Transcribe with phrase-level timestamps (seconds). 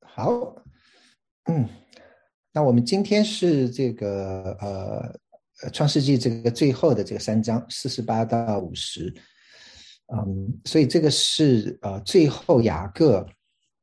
[0.00, 0.54] 好，
[1.50, 1.68] 嗯，
[2.52, 9.12] 那我们今天是这个呃，创世纪这个最后的这个三章四十八到五十，
[10.12, 13.26] 嗯，所以这个是呃最后雅各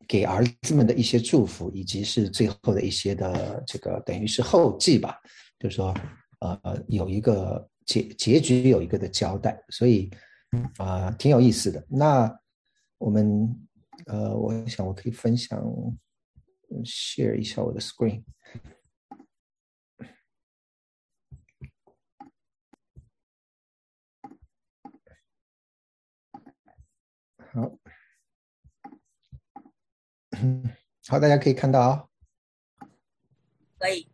[0.08, 5.18] 给儿子们的一些祝福，以及是最后的一些的这个等于是后记吧，
[5.60, 5.94] 就是说
[6.40, 10.10] 呃有一个结结局有一个的交代，所以
[10.78, 11.86] 啊挺有意思的。
[11.90, 12.34] 那
[13.00, 13.54] 我们
[14.08, 15.62] 呃，我想我可以分享。
[16.86, 18.24] share 一下我的 screen。
[27.52, 27.78] 好，
[31.10, 32.08] 好，大家可以看到啊。
[33.78, 34.10] 可以。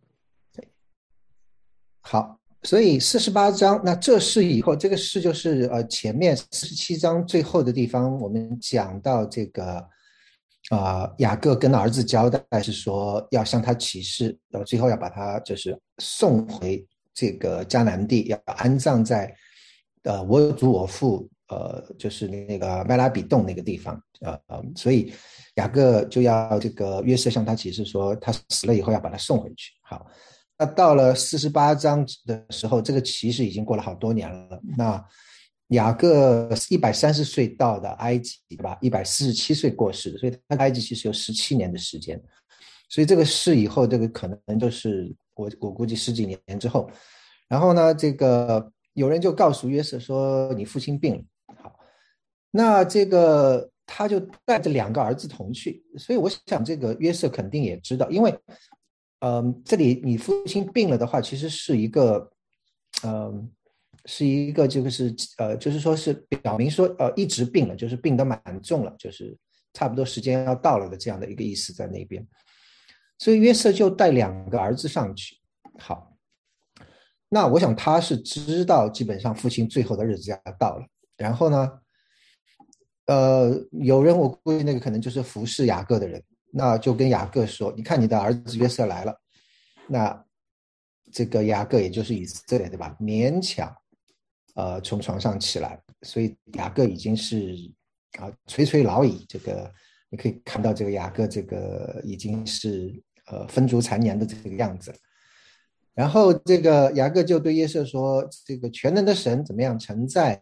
[2.02, 9.82] 好，所以四十八章，那这是以后这个是就是呃前面四十七章最后的地方，我们讲到这个。
[10.70, 19.34] 啊，雅各跟儿子交代是说要向他起誓，然后最后要把他就是送回这个迦南地，要安葬在
[20.04, 25.14] 呃我祖我父呃就是那个麦拉比洞那个地方，呃呃，所以
[25.56, 29.72] 雅各就要这个约瑟向他起誓说，他死了以后要把他送回去。
[29.84, 30.06] 好，
[30.58, 35.04] 那到了四十八章的时候，这个其实已经过了好多年了，那。
[35.72, 38.78] 雅各一百三十岁到的埃及，对吧？
[38.80, 42.18] 一百四十七岁过世的，所以他埃及其实有十七年的时间。
[42.88, 46.90] 所以这个事以后，这个可能就是我我估计十几年之后。
[47.50, 51.24] 然后呢，这个有人就告诉约瑟说：“你父亲病了。”
[51.62, 51.78] 好，
[52.50, 55.84] 那这个他就带着两个儿子同去。
[55.98, 58.34] 所以我想，这个约瑟肯定也知道，因为，
[59.20, 62.32] 嗯，这里你父亲病了的话，其实是一个，
[63.04, 63.52] 嗯。
[64.10, 69.38] 是一个，就是呃，就是说是表明说，呃，一直病了，就是病得蛮重了，就是
[69.74, 72.26] 差不多时间要到了的这样的一个意思在那边。
[73.18, 75.36] 所以约瑟就带两个儿子上去。
[75.78, 76.16] 好，
[77.28, 80.86] 那我想他是知道，基本上父亲最后的日子要到了。
[81.18, 81.72] 然后呢，
[83.08, 86.24] 呃，有人我估计那个可能就是服侍雅各的人，
[86.58, 89.16] 那就跟雅各说：“你看你的儿子约瑟来了。”
[89.88, 90.26] 那
[91.12, 92.98] 这个雅各也就是以色列对吧？
[93.00, 93.72] 勉强。
[94.56, 97.56] 呃，从床上起来，所以雅各已经是
[98.18, 99.24] 啊垂垂老矣。
[99.30, 99.72] 这个
[100.10, 102.92] 你可以看到，这个雅各这个已经是
[103.28, 104.92] 呃风烛残年的这个样子。
[105.94, 109.78] 然后这个雅各就对约瑟说：“这个全能的神怎么样？
[109.78, 110.42] 曾在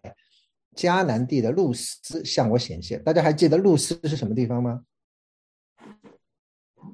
[0.78, 3.04] 迦南地的露丝向我显现。
[3.04, 4.82] 大家还记得露丝是什么地方吗？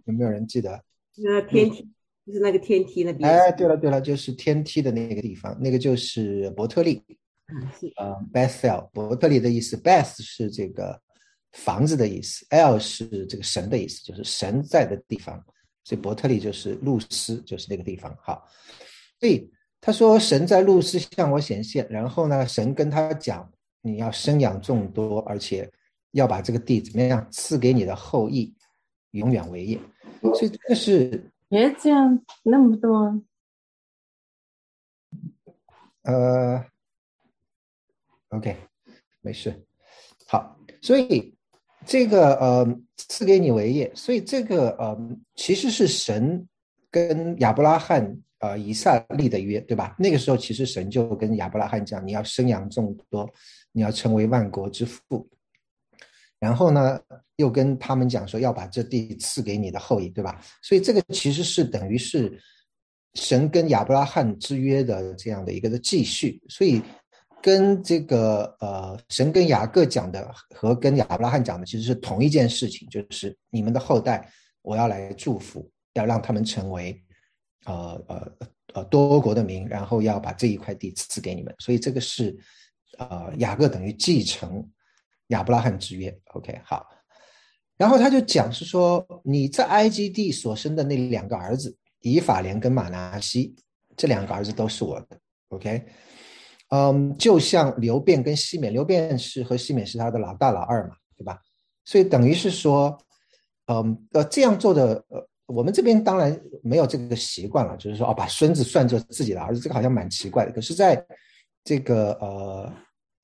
[0.06, 0.84] 有没有人记得？
[1.17, 1.89] 那天梯，
[2.25, 3.29] 就是那个天梯那边。
[3.29, 7.03] 哎，对了对了，就是天梯的那个地方，那个就是伯特利。
[7.97, 10.97] 呃，Bethel，伯特利的意思，Beth 是这个
[11.51, 15.35] 房子的意思，L 是这个神的意思，就是神在的地方，
[15.84, 18.18] 所以伯特利就是露丝，就是那个地方。
[18.22, 18.47] 好，
[19.19, 19.51] 所以
[19.81, 23.51] 他说神在露丝向我显现，然后呢，神跟他讲，
[23.81, 25.69] 你要生养众多，而且
[26.12, 28.56] 要把这个地怎么样赐给你的后裔，
[29.12, 29.80] 永远为业。
[30.22, 33.22] 所以这是别这样那么多，
[36.04, 36.66] 呃。
[38.30, 38.56] OK，
[39.20, 39.54] 没事。
[40.26, 41.36] 好，所以
[41.86, 44.98] 这个呃赐给你为业，所以这个呃
[45.36, 46.48] 其实是神
[46.90, 49.94] 跟亚伯拉罕呃以撒立的约，对吧？
[50.00, 53.30] 那个时候其实神就跟亚伯拉罕讲，你要生养众多，
[53.74, 55.28] 你要成为万国之父。
[56.41, 57.00] 然后呢，
[57.38, 60.44] 又跟他们讲说要把这地赐给你的后裔，对吧？
[60.62, 62.38] 所以这个其实是等于是
[63.13, 66.81] 神跟亚伯拉罕之约的这样的一个的继续，所以。
[67.44, 74.30] 跟这个呃，神跟雅各讲的和跟亚伯拉罕讲的其实是同一件事情，就是你们的后代，
[74.62, 77.03] 我要来祝福，要让他们成为
[77.66, 78.31] 呃呃
[78.75, 81.51] 呃多国的民，然后要把这一块地赐给你们。
[81.57, 82.38] 所以这个是
[83.00, 84.63] 呃雅各等于继承
[85.31, 86.18] 亚伯拉罕之约。
[86.36, 86.88] OK，好，
[87.75, 93.54] 然后他就讲是说你在埃及地所生的那两个儿子以法莲跟马拿西，
[93.98, 95.19] 这两个儿子都是我的。
[95.50, 95.86] OK。
[96.74, 101.38] 嗯，就像刘辩跟西缅，刘辩是和西缅是他的老大老二嘛，对吧？
[101.83, 102.98] 所以等于是说，
[103.66, 110.51] 嗯呃，这样做的呃，我们这边当然没有这个习惯了，就是说哦，把孙子算作自己的儿子，这个好像蛮奇怪的。
[110.54, 111.06] 可是在
[111.62, 112.74] 这个呃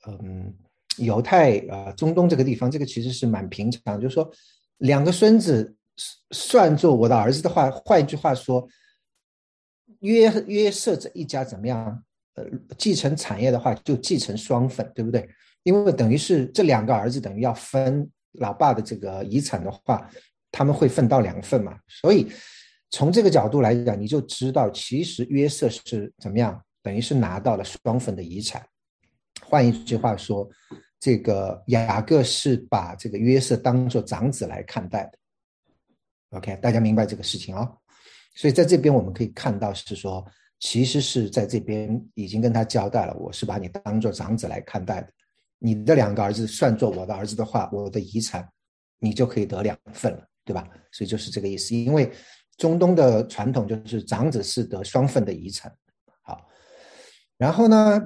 [0.08, 0.54] 嗯
[0.98, 4.30] 犹太呃中东这个地方，这个其实是蛮平常，就是说
[4.78, 5.76] 两个孙子
[6.32, 8.68] 算作我的儿子的话，换一句话说，
[10.00, 12.04] 约约瑟这一家怎么样？
[12.36, 12.46] 呃，
[12.78, 15.28] 继承产业的话，就继承双份，对不对？
[15.64, 20.08] 因为等于是这两个儿子等于要分老爸的这个遗产的话，
[20.52, 21.76] 他们会分到两份嘛。
[21.88, 22.32] 所以
[22.92, 28.64] 从这个角度来讲，你就知道其实约瑟是怎么样，等于是拿到了双份的遗产。
[29.44, 30.48] 换一句话说，
[31.00, 35.12] 这个雅各是把这个约瑟当做长子来看待的。
[36.32, 37.72] OK，大家明白这个事情啊？
[38.36, 40.26] 所以在这边我们可以看到是说，
[40.60, 45.10] 其实是在这边已经跟他交代了，我是把你当做长子来看待的。
[45.60, 48.48] 你的两个儿子算作我的儿子的话，我的遗产
[49.00, 50.68] 你就可以得两份了，对吧？
[50.92, 51.76] 所以就是这个意思。
[51.76, 52.12] 因为
[52.58, 55.72] 中东的传统就是长子是得双份的遗产。
[56.24, 56.48] 好，
[57.38, 58.02] 然后呢？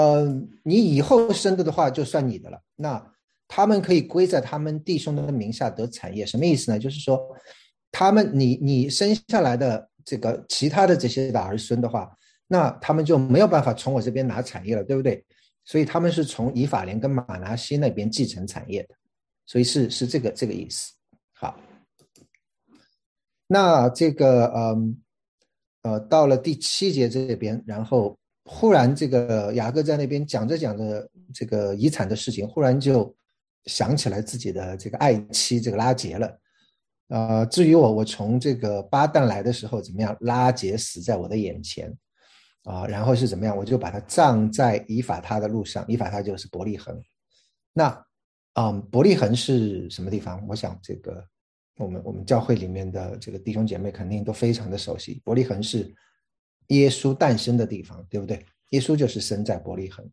[0.00, 0.24] 呃，
[0.62, 2.58] 你以后生的的话，就算你的了。
[2.76, 3.14] 那
[3.46, 6.78] 他们可以归在他们弟兄的名下得产业，什么意思呢？
[6.78, 7.20] 就是说，
[7.92, 12.10] 他们你你生下来的这个其他的这些的儿孙的话，
[12.46, 15.22] 那他们就没有办法从我这边拿产业了，对不对？
[15.64, 18.94] 所以他们是从以法莲跟马拿西那边继承产业的，
[19.44, 20.94] 所以是是这个这个意思。
[21.34, 21.60] 好，
[23.46, 24.96] 那这个嗯
[25.82, 28.16] 呃，到了第七节这边，然后。
[28.52, 33.14] 忽然，这个雅各在那边讲着讲着这个遗产的事情，忽然就
[33.66, 36.38] 想起来自己的这个爱妻这个拉杰了。
[37.10, 41.96] 呃，至于我，我从这个巴旦来的时候怎么样，拉杰死在我的眼前
[42.64, 47.00] 啊，然后是怎么样，我就把他葬在以法他的路上，以法他就是伯利恒。
[47.72, 48.04] 那，
[48.54, 50.44] 嗯，伯利恒是什么地方？
[50.48, 51.24] 我想这个
[51.78, 55.94] 我们我们教会里面的这个弟兄姐妹肯定都非常的熟悉，伯利恒是。
[56.70, 58.44] 耶稣诞生的地方，对不对？
[58.70, 60.08] 耶稣就是生在伯利恒，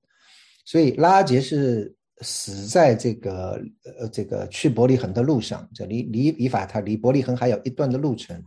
[0.65, 3.61] 所以拉杰是死在这个
[3.99, 8.43] 呃这个去伯利恒的路上，这离离以法他离伯利恒还有一段的路程，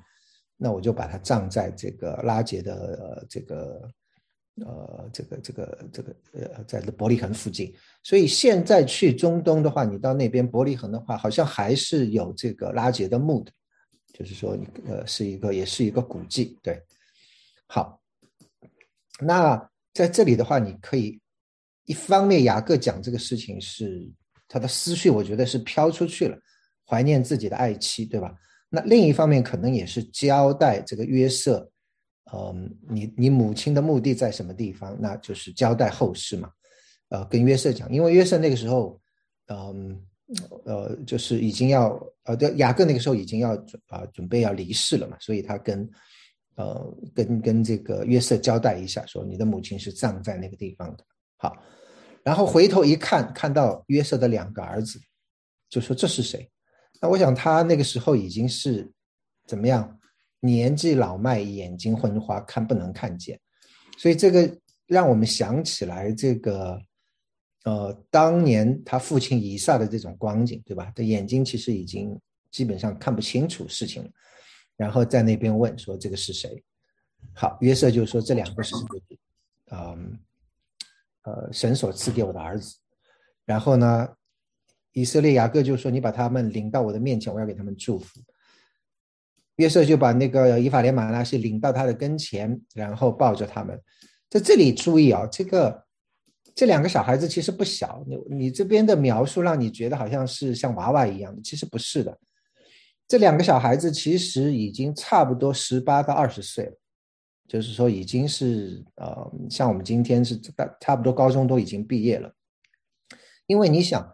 [0.56, 3.88] 那我就把他葬在这个拉杰的呃这个
[4.66, 7.72] 呃这个这个这个呃在伯利恒附近。
[8.02, 13.52] 所以现在去中东的话，你到那边伯利恒的话，好像还是有这个拉杰的墓的，
[14.12, 16.82] 就是说你呃是一个也是一个古迹，对，
[17.68, 17.99] 好。
[19.22, 21.20] 那在这里的话，你可以
[21.84, 24.08] 一方面雅各讲这个事情是
[24.48, 26.38] 他的思绪，我觉得是飘出去了，
[26.86, 28.34] 怀念自己的爱妻，对吧？
[28.68, 31.70] 那另一方面可能也是交代这个约瑟，
[32.32, 34.96] 嗯，你你母亲的墓地在什么地方？
[35.00, 36.50] 那就是交代后事嘛，
[37.08, 39.00] 呃，跟约瑟讲，因为约瑟那个时候，
[39.48, 40.00] 嗯，
[40.64, 45.88] 呃，就是已经要呃，对，雅各那个时候已经要准啊准备要离世了嘛，所以他跟。
[46.60, 51.04] 呃，跟跟这个约瑟交代一下，说你的母亲是葬在那个地方的。
[51.38, 51.56] 好，
[52.22, 55.00] 然后回头一看，看到约瑟的两个儿子，
[55.70, 56.46] 就说这是谁？
[57.00, 58.92] 那我想他那个时候已经是
[59.46, 59.98] 怎么样？
[60.40, 63.40] 年纪老迈，眼睛昏花，看不能看见。
[63.96, 64.54] 所以这个
[64.86, 66.78] 让我们想起来这个，
[67.64, 70.92] 呃，当年他父亲以撒的这种光景，对吧？
[70.94, 72.18] 他眼睛其实已经
[72.50, 74.10] 基本上看不清楚事情了。
[74.80, 76.64] 然后在那边问说这个是谁？
[77.34, 78.74] 好，约瑟就说这两个是，
[79.72, 80.18] 嗯，
[81.24, 82.78] 呃，神所赐给我的儿子。
[83.44, 84.08] 然后呢，
[84.92, 88.22] 以色列雅各就说你把他们领到我的面前，我要给他们祝福。
[89.56, 93.78] 约瑟就把那个以法莲马拉西领到他的跟前，然后抱着他们。
[94.30, 95.84] 在这里注意啊，这个
[96.54, 102.18] 这两个小孩子其实不小，你你这边的描述让你觉得好像是像娃娃一样的，其实不是的。
[103.10, 106.72] 这两个小孩子其实已经差不多十八到二十岁了，
[107.48, 112.32] 就是说已经是呃，像我们今天是大差不多高中都已经毕业了。
[113.46, 114.08] 因为你想，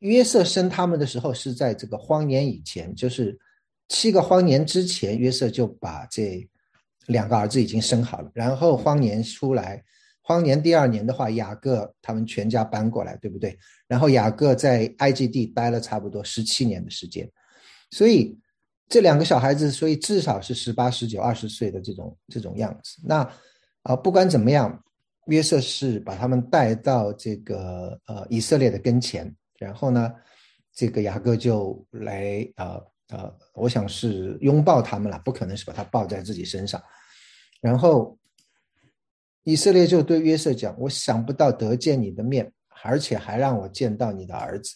[0.00, 3.38] 约瑟生他们的时候是在这个荒年以前，就是
[3.88, 6.46] 七个荒年之前，约瑟就把这
[7.06, 8.30] 两个儿子已经生好了。
[8.34, 9.82] 然后荒年出来，
[10.20, 13.58] 荒年第二年的话，雅各他们全家搬过来，对不对？
[13.88, 17.26] 然后雅各在埃及地待了差不多十七年的时间。
[17.94, 18.36] 所以
[18.88, 23.00] 这两个小孩子，所以至少是十八、十九、二十岁的这种这种样子。
[23.04, 23.18] 那
[23.82, 24.82] 啊，不管怎么样，
[25.26, 30.12] 约瑟是把他们带到这个呃以色列的跟前，然后呢，
[30.74, 36.82] 这个雅各就来啊啊，我想是拥抱他们了，不可能是把他抱在自己身上。
[37.60, 38.18] 然后
[39.44, 44.74] 以色列就对约瑟讲：“我想不到得见你的面，而且还让我见到你的儿子。”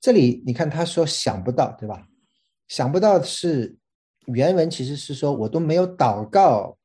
[0.00, 2.06] 这里你看他说想不到，对吧？
[2.74, 3.76] 想不到的是
[4.26, 6.76] 原文其实是说，我都没有祷告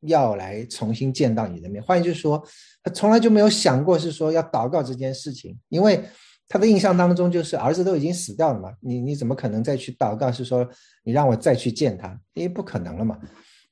[0.00, 1.82] 要来重新见到你的面。
[1.82, 2.42] 换句话说，
[2.82, 6.02] 他从来就没有想过是说要祷告这件事情，因为
[6.48, 10.32] 他的印象当中就是儿子都已经死掉了嘛，你你怎么可能再去祷告？
[10.32, 10.66] 是说
[11.04, 13.20] 你让我再去见他，因为不可能了嘛。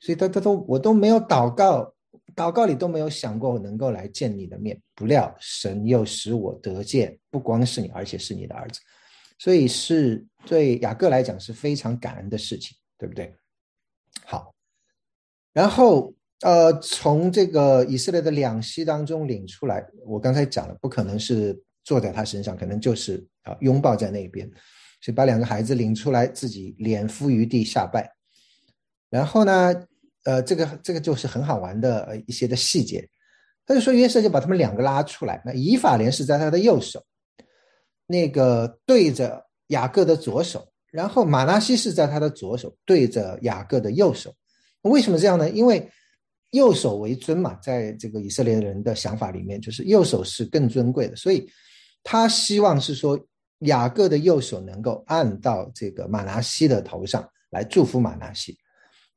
[0.00, 1.90] 所以他他都我都没有祷告，
[2.36, 4.78] 祷告里都没有想过我能够来见你的面。
[4.94, 8.78] 不料神又使我得见，不光是你，而且是你的儿子。
[9.38, 13.34] 所以是对雅各来讲是非常感恩的事情，对不对？
[14.24, 14.52] 好，
[15.52, 24.48] 然后呃，从这个以色列的两栖当中领出来，我刚才讲了，不可能是坐在他身上，可能就是啊拥抱在那边，
[25.00, 28.12] 所以把两个孩子领出来，自己脸伏于地下拜。
[29.08, 29.86] 然后呢，
[30.24, 33.08] 呃，这个这个就是很好玩的一些的细节。
[33.64, 37.04] 他就说约瑟就把他们两个拉出来，那以法莲是在他的右手，
[38.08, 44.34] 那个对着雅各的左手，然后马拉西是在他的左手对着雅各的右手。
[44.82, 45.48] 为什么这样呢？
[45.50, 45.88] 因为
[46.52, 51.46] 右手为尊嘛，在这个以色列人的想法里面，就是右手是更尊贵的，所以
[52.02, 53.16] 他希望是说
[53.60, 58.56] 雅各的右手能够按到这个马拿西的头上来祝福马拿西。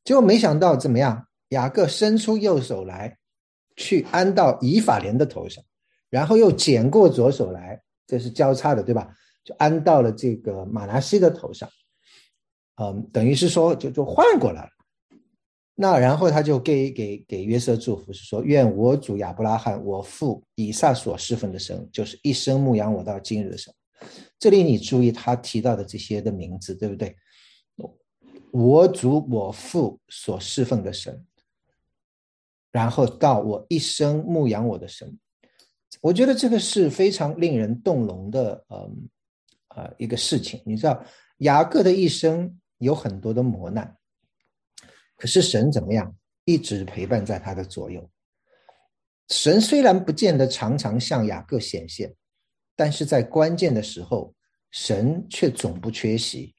[0.03, 1.25] 结果没想到怎么样？
[1.49, 3.17] 雅各伸出右手来，
[3.75, 5.63] 去安到以法莲的头上，
[6.09, 7.81] 然后又捡过左手来，
[8.11, 9.09] 这是交叉的，对吧？
[9.45, 11.69] 就安到了这个马拿西的头上，
[12.75, 14.69] 嗯，等于是说就就换过来了。
[15.75, 23.73] 那然后他就给给给约瑟祝福，是说愿我主亚伯拉罕，我父以撒所侍奉的神，就是一生牧养我到今日的神。
[24.37, 27.15] 这里你注意他提到的这些的名字，对不对？
[28.51, 31.25] 我主我父所侍奉的神，
[32.73, 35.17] 然后到我一生牧养我的神，
[35.99, 39.09] 我觉得这个是非常令人动容的，嗯，
[39.75, 40.61] 呃，一个事情。
[40.65, 41.03] 你知道
[41.39, 43.97] 雅各的一生有很多的磨难，
[45.17, 48.09] 可是神怎么样，一直陪伴在他的左右。
[49.29, 52.13] 神虽然不见得常常向雅各显现，
[52.75, 54.33] 但是在关键的时候，
[54.71, 56.53] 神却总不缺席。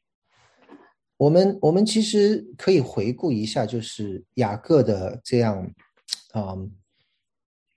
[1.16, 5.70] 我们我们其实可以回顾一下，就是雅各的这样，
[6.34, 6.72] 嗯，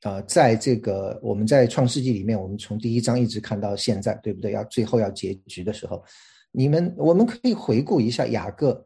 [0.06, 4.52] 啊，在这个我们在创世纪里面，我们从第一章一直看到现在，对不对？
[4.52, 6.06] 要最后要结局的时候，
[6.52, 8.86] 你们我们可以回顾一下雅各，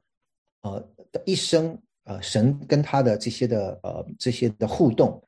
[0.61, 0.79] 呃
[1.11, 5.21] 的一生，呃，神跟他的这些的呃这些的互动，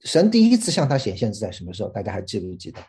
[0.00, 1.90] 神第一次向他显现是在什么时候？
[1.90, 2.80] 大家还记不记得？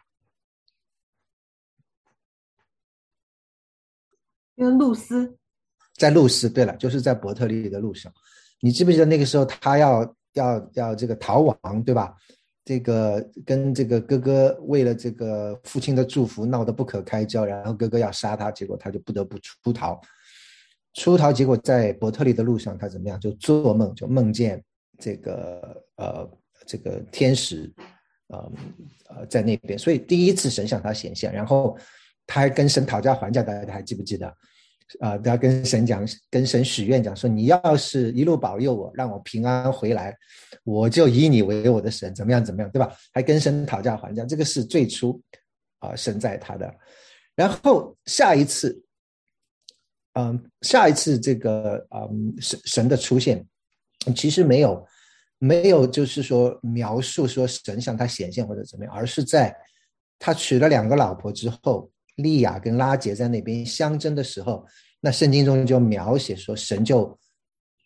[4.56, 5.38] 因为露丝。
[5.96, 8.12] 在露丝，对了，就是在伯特利的路上，
[8.62, 12.16] 你记不记得那个时候他要要要这个逃亡，对吧？
[12.66, 20.00] 这个跟这个哥哥为了这个父亲的祝福闹得不可开交，然后哥哥要杀他，结果他就不得不出逃。
[20.94, 23.20] 出逃，结果在伯特利的路上，他怎么样？
[23.20, 24.64] 就做梦，就梦见
[24.98, 26.30] 这个呃
[26.66, 27.70] 这个天使，
[28.28, 28.52] 呃
[29.10, 31.78] 呃在那边，所以第一次神向他显现，然后
[32.26, 34.34] 他还跟神讨价还价，大家还记不记得？
[35.00, 40.16] 啊，都要跟神讲，跟神许愿讲说，你要是一路保佑我，让我平安回来，
[40.64, 42.96] 我就以你为我的神，怎么样怎么样，对吧？
[43.12, 45.22] 还跟神讨价还价，这个是最初
[45.80, 46.74] 啊神在他的。
[47.36, 48.84] 然后下一次，
[50.14, 53.46] 嗯，下一次这个嗯神神的出现，
[54.16, 54.86] 其实没有
[55.40, 59.56] 没有就是说描述说神向他显现或者怎么样，而是在
[60.20, 61.90] 他娶了两个老婆之后。
[62.16, 64.66] 利亚跟拉杰在那边相争的时候，
[65.00, 67.18] 那圣经中就描写说，神就，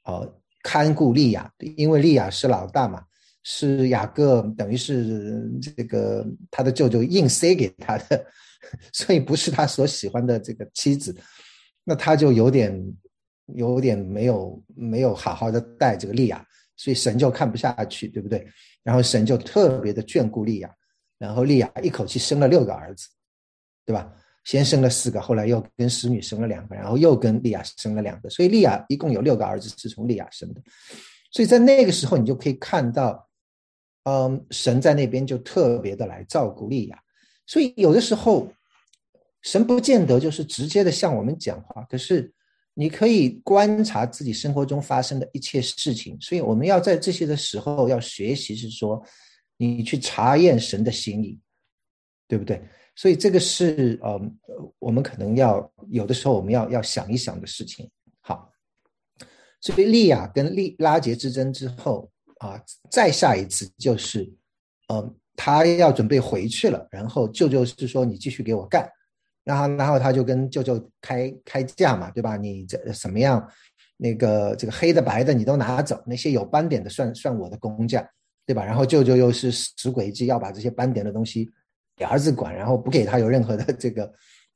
[0.05, 3.03] 呃，看顾利亚，因为利亚是老大嘛，
[3.43, 8.25] 是雅各等于是这个他的舅舅硬塞给他的，
[8.91, 11.15] 所以不是他所喜欢的这个妻子，
[11.83, 12.93] 那他就有点
[13.55, 18.45] 有点没有没有好好的带这个利亚，所以神就看不下去，对不对？
[18.83, 20.69] 然后神就特别的眷顾利亚，
[21.17, 23.07] 然后利亚一口气生了六个儿子。
[23.87, 24.13] 对吧？
[24.43, 30.61] 先生了四个，后来又跟使女生了两个，然后又跟利亚生了两个，所以利亚一共有六个儿子是从利亚生的。
[31.31, 33.29] 所以在那个时候，你就可以看到，
[34.03, 36.99] 嗯，神在那边就特别的来照顾利亚。
[37.45, 38.51] 所以有的时候，
[39.41, 42.33] 神不见得就是直接的向我们讲话，可是
[42.73, 46.17] 你可以观察自己生活中发生的一切事情。
[46.21, 49.01] 所以我们要在这些的时候要学习，是说
[49.57, 51.39] 你去查验神的心意，
[52.29, 52.61] 对不对？
[52.97, 54.19] 所以这个是呃，
[54.79, 57.87] 我们可能要有的时候我们要要想一想的事情。
[58.21, 58.51] 好，
[59.61, 64.27] 所以利亚跟利拉杰之争之后啊，再下一次就是，
[64.91, 68.89] 嗯，他要准备回去了，然后舅舅是说你继续给我干，
[69.43, 72.35] 然后然后他就跟舅舅开开价嘛，对吧？
[72.35, 73.47] 你这什么样，
[73.95, 78.09] 那个这个黑的白的你都拿走，那些有斑点的算算我的工价，
[78.43, 78.65] 对吧？
[78.65, 81.47] 然后舅舅又是使诡计，要把这些斑点的东西。
[81.97, 84.13] 给儿子管，然后不给他有任何的这个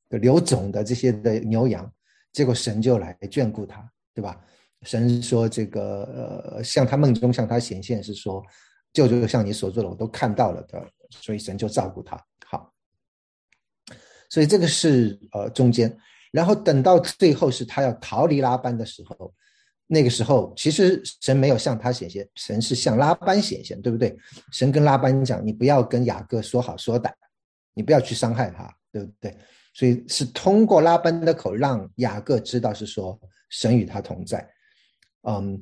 [0.09, 1.91] 留种的这些的牛羊，
[2.31, 3.83] 结果神就来眷顾他，
[4.13, 4.39] 对吧？
[4.83, 8.43] 神说这个呃，向他梦中向他显现是说，
[8.93, 12.19] 舅舅像你所做的我都看到了的，所以神就照顾他。
[12.47, 12.73] 好，
[14.29, 15.95] 所以这个是呃中间。
[16.31, 19.33] 然后等到最后是他要逃离拉班的时候，
[19.85, 24.17] 那个时候其实神没有向他显现，神是向拉班显现，对不对？
[24.51, 27.11] 神跟拉班讲，你不要跟雅各说好说歹，
[27.73, 29.35] 你不要去伤害他，对不对？
[29.73, 34.45] 所以是通过拉班的口让雅各知道是说神与他同在。
[35.23, 35.61] 嗯，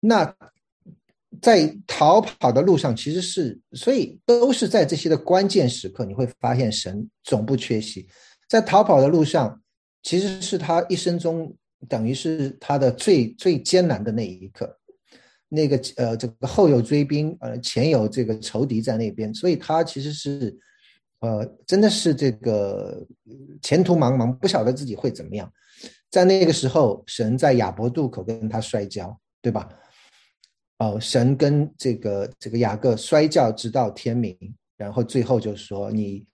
[0.00, 0.34] 那
[1.40, 8.08] 在逃跑的路上，其实是所以都是在这些的关键时刻，你会发现神总不缺席。
[8.48, 9.62] 在逃跑的路上，
[10.02, 11.54] 其实是他一生中
[11.88, 14.76] 等于是他的最最艰难的那一刻。
[15.48, 20.56] 那个呃，这个后有追兵，呃，前有这个仇敌在那边，所以他其实是
[21.20, 23.06] 呃，真的是这个
[23.62, 25.50] 前途茫茫，不晓得自己会怎么样。
[26.10, 29.68] 在那个时候，神在亚伯渡口跟他摔跤，对吧？
[30.78, 34.36] 哦，神跟这个这个雅各摔跤直到天明，
[34.76, 36.26] 然后最后就说你，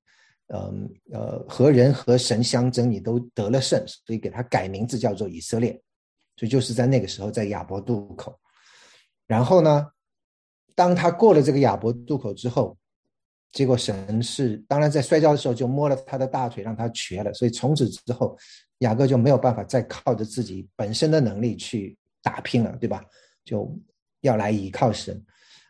[0.55, 5.73] 嗯呃，和人和神相争，你都得了胜，所以给他改名字叫做以色列。
[6.37, 8.39] 所以就是在那个时候，在亚伯渡口。
[9.27, 9.87] 然后呢，
[10.77, 12.79] 当他过了这个亚伯渡口之后，
[13.57, 17.33] 结果神是当然在摔跤的时候就摸了他的大腿，让他瘸了。
[17.35, 18.39] 所以从此之后。
[18.81, 23.03] 雅各就没有办法再靠着自己本身的能力去打拼了，对吧？
[23.43, 23.75] 就
[24.21, 25.19] 要来依靠神。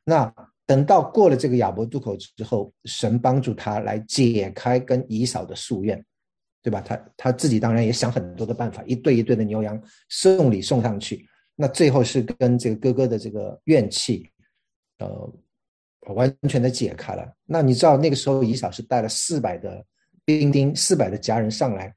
[0.05, 0.35] 那
[0.67, 6.05] 等到过了这个亚伯渡口之后，神帮助他来解开跟以扫的夙愿，
[6.65, 6.81] 对吧？
[6.81, 11.25] 他他自己当然也想很多的办法，一对一对的牛羊送礼送上去。
[11.55, 14.29] 那最后是跟这个哥哥的这个怨气，
[14.99, 15.33] 呃，
[16.15, 17.27] 完全的解开了。
[17.45, 19.85] 那你知道那个时候以扫是带了四百的
[20.25, 21.95] 兵丁、四百的家人上来。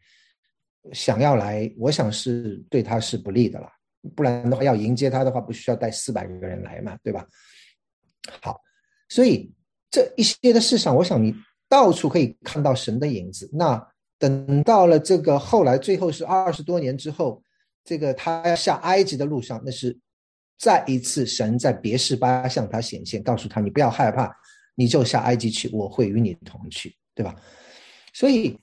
[0.94, 3.70] 想要来，我想是对他是不利的了。
[4.16, 7.28] 不然的话，要迎接他的话，不需要带四百个人来嘛，对吧？
[8.42, 8.60] 好，
[9.10, 9.52] 所以
[9.92, 11.36] 这一些的事上，我想你
[11.68, 13.50] 到处可以看到神的影子。
[13.52, 13.86] 那
[14.18, 17.44] 等到了这个后来，最后是二十多年之后，
[17.84, 19.96] 这个他下埃及的路上，那是
[20.60, 24.32] 再一次神在别是巴向他显现，告诉他你不要害怕，
[24.76, 27.34] 你就下埃及去，我会与你同去，对吧？
[28.14, 28.60] 所以。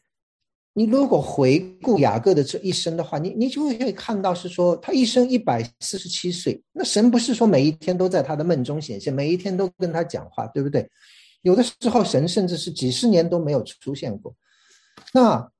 [0.78, 10.86] 你如果回顾雅各的这一生的话，你你就会看到是说他一生一百四十七岁，那神不是说每一天都在他的梦中显现，每一天都跟他讲话，对不对？
[11.40, 14.36] 有的时候神甚至是几十年都没有出现过。
[15.14, 15.50] 那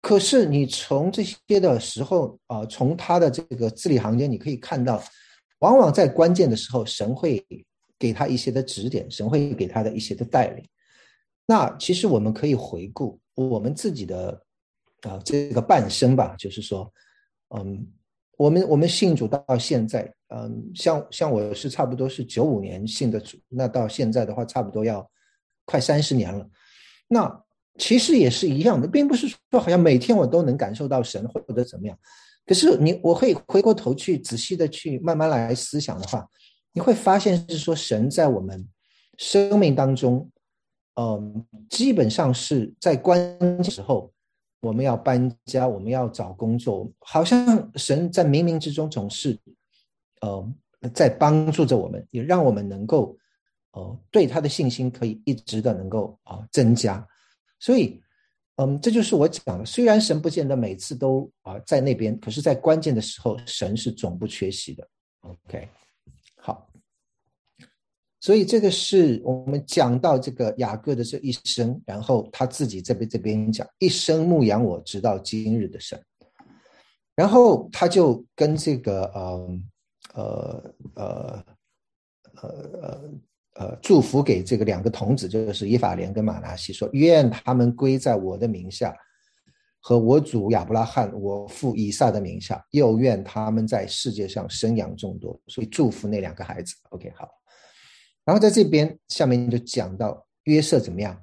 [0.00, 5.02] 可是你从这些的时候啊，从他的这个字里行间，你可以看到，
[5.60, 7.44] 往往在关键的时候，神会
[7.98, 10.64] 给他一些的指点，神会给他的一些的带领。
[11.46, 13.18] 那其实我们可以回顾。
[13.34, 14.42] 我们自己的
[15.02, 16.90] 啊，这个半生吧，就是说，
[17.54, 17.86] 嗯，
[18.38, 25.06] 我们我们信主到现在，嗯，像像我是差不多是九五年信的主，那到现在的话，差不多要
[25.66, 26.48] 快三十年了。
[27.08, 27.44] 那
[27.78, 31.98] 其实也是一样的，并不是说好像每天我都能感受到神或者怎么样。
[32.46, 36.26] 可是你我会回过头去仔细的去慢慢来思想的话，
[36.72, 38.66] 你会发现是说神在我们
[39.18, 40.30] 生命当中。
[40.98, 44.10] 嗯，基本上是在关键时候，
[44.60, 49.38] 我们要搬家，我们要找工作，好像神在冥冥之中总是，
[50.22, 50.52] 呃，
[50.94, 53.14] 在帮助着我们，也让我们能够，
[53.72, 57.06] 呃，对他的信心可以一直的能够啊增加。
[57.58, 58.00] 所以，
[58.56, 64.88] 嗯，这就是我讲的，虽然神不见得每次都啊在那边，可是在关键的时候，神是总不缺席的。
[65.20, 65.68] OK
[66.36, 66.70] 好。
[68.18, 76.02] 所以这个是我们讲到这个雅各的这一生，然后他自己这边这边讲一生牧养我直到今日的神，
[77.14, 79.60] 然后他就跟这个呃
[80.14, 81.44] 呃呃
[82.42, 82.48] 呃
[82.82, 83.10] 呃
[83.58, 88.94] 呃祝福给这个两个童子，就是以法莲跟马拿西，说愿他们归在我的名下，
[89.80, 96.74] 和我主亚伯拉罕、我父以撒的名下，又愿他们在世界上生养众多，所以祝福那两个孩子。
[96.90, 97.28] OK，好。
[98.24, 101.16] 然后在这边下面就讲到约瑟怎么样，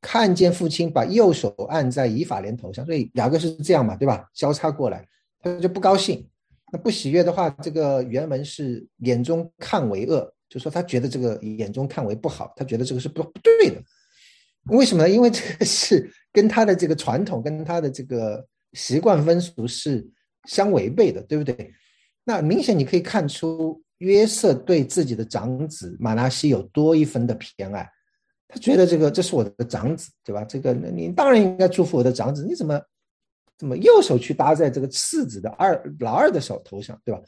[0.00, 4.24] 看见父亲把右手按在以法莲头上，所以雅各是这样嘛，对吧？
[4.32, 5.04] 交叉过来，
[5.40, 6.24] 他就不高兴。
[6.70, 13.82] 那不喜悦的话，这个原文是眼中看为恶，就说他觉得这个眼中看为不好，他觉得这个是不不对的。
[14.66, 15.08] 为什么呢？
[15.08, 20.08] 因为这个是跟他的这个传统、跟他的这个习惯风俗是
[20.44, 21.72] 相违背的，对不对？
[22.24, 23.82] 那明显你可以看出。
[23.98, 27.90] 约瑟对自己的长子马拉西有多一分的偏爱，
[28.46, 30.44] 他觉得这个这是我的长子，对吧？
[30.44, 32.80] 这个你当然应该祝福我的长子，你怎么
[33.56, 37.20] 怎么右手去搭在这个次子的二老二的手头上，对吧？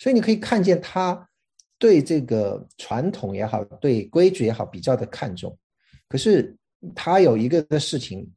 [0.00, 1.29] 所以你可以看见他
[1.80, 5.58] 对这个传统也好，对规矩也好比较的看重。
[6.06, 6.54] 可是
[6.94, 8.30] 他有一个的事情，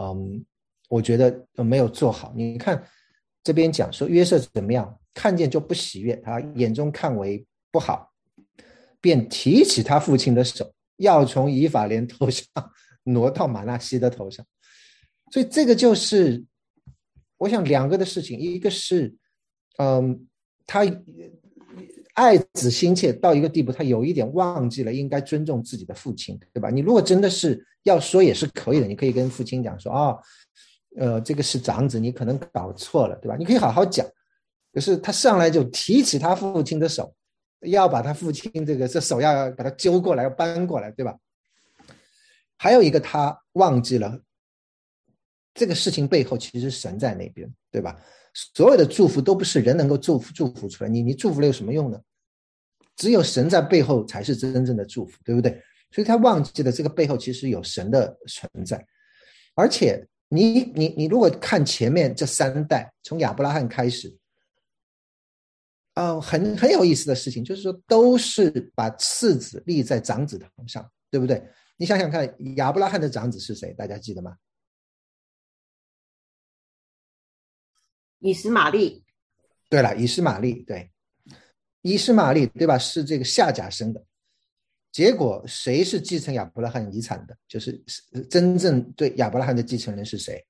[0.00, 0.42] 嗯，
[0.88, 2.32] 我觉得没有做好。
[2.34, 2.82] 你看
[3.42, 8.10] 这边讲说约瑟怎么样，看见就不喜悦，他眼中看为不好，
[8.98, 12.46] 便提起他父亲的手，要从以法莲头上
[13.04, 14.44] 挪到马纳西的头上。
[15.30, 16.42] 所以这个就是，
[17.36, 19.14] 我想两个的事情，一个是，
[19.76, 20.26] 嗯，
[20.66, 20.84] 他
[22.14, 26.70] 爱子心切到一个地步，他有一点忘记了应该尊重自己的父亲，对吧？
[26.70, 30.16] 你如果真的是要说也是可以的，你可以跟父亲讲说啊，
[30.96, 33.36] 呃，这个是长子，你可能搞错了，对吧？
[33.36, 34.06] 你可以好好讲。
[34.72, 37.14] 可是他上来就提起他父亲的手，
[37.60, 41.16] 要把他父亲这个这手要把他揪过来，要搬过来，对吧？
[42.56, 44.20] 还有一个他忘记了。
[45.52, 48.00] 这个事情背后其实神在那边，对吧？
[48.34, 52.00] 所有的祝福都不是人能够祝福祝福出来，你你祝福了有什么用呢？
[52.96, 55.60] 只有神在背后才是真正的祝福，对不对？
[55.90, 58.84] 所以他忘记了这个背后其实有神的存在，
[59.54, 64.12] 而且你你你如果看前面这三代，从亚伯拉罕开始，
[65.94, 71.40] 啊，很很有意思的事情，就是说都是把次子立在长子头上，对不对？
[71.76, 73.72] 你想想看，亚伯拉罕的长子是谁？
[73.74, 74.36] 大家记得吗？
[78.24, 79.04] 以实玛利，
[79.68, 80.90] 对了，以实玛利，对，
[81.82, 82.78] 以实玛利，对吧？
[82.78, 84.02] 是这个夏甲生的。
[84.90, 87.36] 结果谁是继承亚伯拉罕遗产的？
[87.46, 87.84] 就是
[88.30, 90.42] 真正对亚伯拉罕的继承人是谁？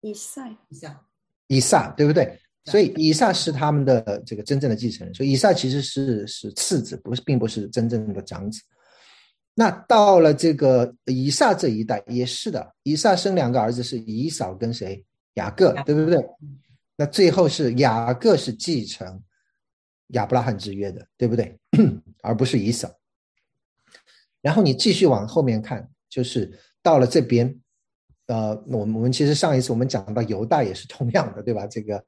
[0.00, 1.06] 以撒，以撒，
[1.48, 2.40] 以撒，对不对？
[2.64, 5.14] 所以以撒是他们的这个真正的继承人。
[5.14, 8.62] 所以以撒其实是是次子，不是，并不是真正的长子。
[9.52, 15.04] 那到了这个以撒这一代也是的，以撒生两个儿子，是以扫跟谁？
[15.36, 16.22] 雅各对不对？
[16.98, 19.22] 那最后是雅各是继承
[20.08, 21.58] 亚伯拉罕之约的，对不对？
[22.22, 22.90] 而不是以扫。
[24.40, 27.54] 然后你继续往后面看，就是到了这边，
[28.28, 31.66] 呃，我们我们其实上一次我们讲到犹大也是同样的，对吧？
[31.66, 32.04] 这个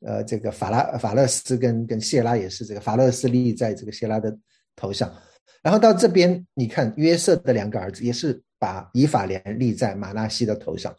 [0.00, 4.36] 呃，这个法拉法勒斯跟跟谢拉也是这个法勒斯立在这个谢拉的
[4.74, 5.14] 头上。
[5.62, 10.92] 然后到这边，你看约瑟的两个儿子也是把以法莲立在马纳西的头上，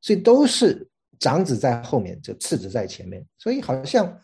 [0.00, 0.88] 所以都是。
[1.22, 4.20] 长子在后面，就次子在前面，所以好像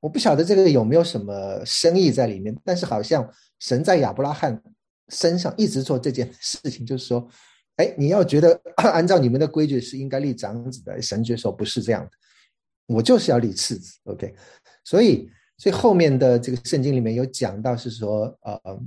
[0.00, 2.54] 我不晓得这个有没有什么深意在里面。
[2.62, 3.26] 但是好像
[3.58, 4.62] 神在亚伯拉罕
[5.08, 7.26] 身上一直做这件事情，就是说，
[7.76, 12.10] 哎，你要觉得 按照你们的规矩是应该立长子的，神就说不是这样的，
[12.94, 13.98] 我就是要立次子。
[14.04, 14.34] OK，
[14.84, 18.78] 所以所以后面的这个圣经里面有讲到是说，呃。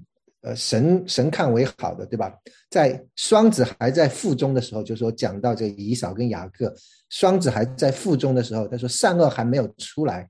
[0.48, 2.34] 呃，神神看为好的，对吧？
[2.70, 6.74] 在双子还在腹中的时候，就说讲到这个以扫跟雅各，
[7.10, 10.30] 双子还在腹中的时候，他说善恶还没有出来，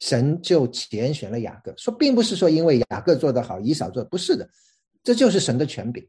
[0.00, 1.74] 神就拣选了雅各。
[1.76, 4.48] 说并不是说因为雅各做得好，以扫做不是的，
[5.04, 6.02] 这就是神的权柄，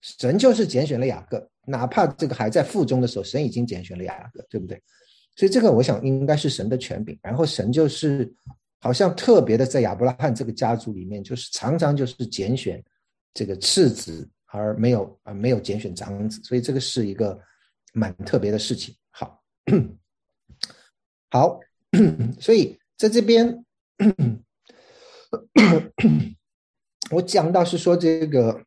[0.00, 4.80] 神就是拣选了雅各，哪怕这个还在腹中的时候，神已经拣选了雅各，对不对？
[5.36, 8.32] 所以这个我想应该是神的权柄，然后神就是。
[8.80, 12.80] 好像特别的，在亚伯拉罕这个家族里面，就是常常就是拣选
[13.34, 17.36] 这个次子，而没有啊没有拣选长子，所以这个是一个
[17.92, 18.94] 蛮特别的事情。
[19.10, 19.42] 好，
[21.30, 21.58] 好，
[22.40, 23.64] 所以在这边，
[27.10, 28.62] 我讲到是说这个，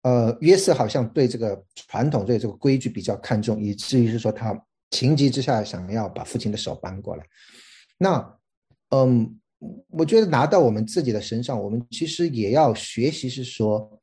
[0.00, 4.58] 呃，约瑟好像对这个传统对这个规矩比较看重，以至于是说他
[4.90, 7.26] 情急之下想要把父亲的手扳过来，
[7.98, 8.37] 那。
[8.90, 9.38] 嗯，
[9.88, 14.00] 我觉得拿到我们自己的身上，我们其实也要学习，是说，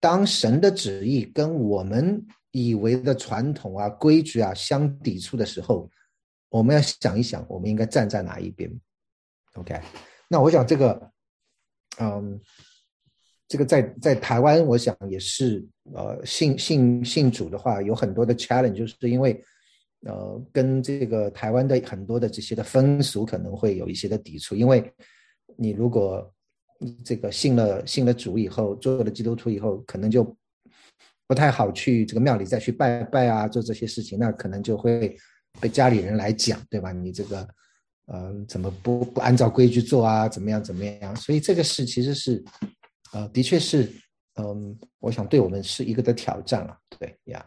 [0.00, 5.90] 当神的旨意跟我们以为的传统啊、规矩啊相抵触的时候，
[6.48, 8.70] 我们要想一想，我们应该站在哪一边。
[9.54, 9.78] OK，
[10.28, 11.12] 那我想这个，
[11.98, 12.40] 嗯，
[13.46, 19.44] 这个在在台湾，我想也是，呃，信信信主的话，有很多的 challenge，就是因为。
[20.06, 24.90] 呃，跟这个台湾的很多的这些的风俗可能会有一些的抵触，因为
[25.58, 26.32] 你如果
[27.04, 30.34] 这个信了信了主以后，做了基督徒以后，可能就
[31.26, 35.14] 不太好去这个庙里再去拜拜啊，做这些事情，那可能就会
[35.60, 36.92] 被家里人来讲，对吧？
[36.92, 37.46] 你这个
[38.06, 40.26] 呃，怎么不不按照规矩做啊？
[40.26, 41.14] 怎么样怎么样？
[41.14, 42.42] 所以这个事其实是
[43.12, 43.92] 呃，的确是
[44.36, 47.44] 嗯，我想对我们是一个的挑战啊，对呀，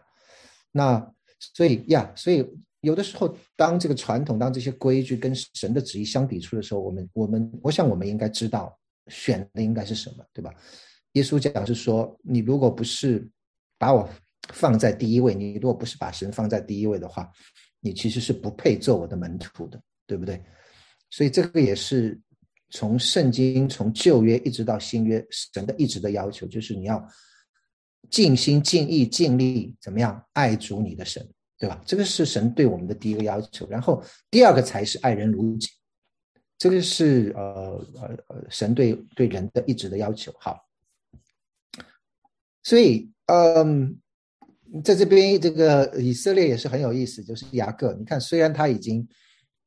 [0.70, 1.13] 那。
[1.52, 2.46] 所以呀，所以
[2.80, 8.78] 有的时候，当这个传统、当这些规矩跟神的旨意相抵触的时候，我们、我们，我想我们应该知道
[9.08, 10.52] 选的应该是什么，对吧？
[11.12, 13.26] 耶稣讲是说，你如果不是
[13.78, 14.08] 把我
[14.52, 17.30] 放在第一位，你如果不是把神放在第一位的话，
[17.80, 20.42] 你其实是不配做我的门徒的，对不对？
[21.10, 22.20] 所以这个也是
[22.70, 27.06] 从圣经、从旧约一直到新约，神的一直的要求，就是你要
[28.10, 31.26] 尽心尽意尽力怎么样爱主你的神，
[31.58, 31.82] 对吧？
[31.84, 33.66] 这个是神对我们的第一个要求。
[33.68, 35.68] 然后第二个才是爱人如己，
[36.58, 37.42] 这个是呃
[37.94, 40.32] 呃呃神对对人的一直的要求。
[40.38, 40.58] 好，
[42.62, 43.98] 所以嗯，
[44.82, 49.06] 在这边这个以色列也是很有意思，就是雅各，你看虽然他已经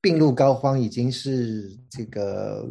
[0.02, 2.68] 病入膏肓，已经是这个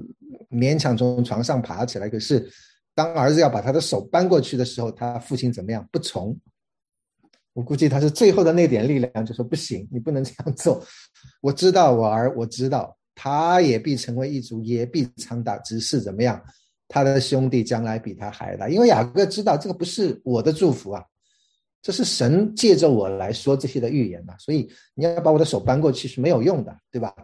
[0.50, 2.50] 勉强从床上爬起来，可是。
[2.96, 5.87] 当儿子要把他的手搬过去的时候，他父亲怎么样？
[5.92, 6.35] 不从。
[7.52, 10.82] 我估计他是最后的那点力量，就说不行，你不能这样做。
[11.42, 15.59] 我知道我儿，我知道他也必成为一族，也必昌大。
[15.59, 16.42] 只是怎么样，
[16.88, 18.66] 他的兄弟将来比他还大。
[18.66, 21.04] 因为雅各知道这个不是我的祝福啊，
[21.82, 24.35] 这是神借着我来说这些的预言嘛。
[24.38, 27.14] 所以你要把我的手搬过去是没有用的，对吧？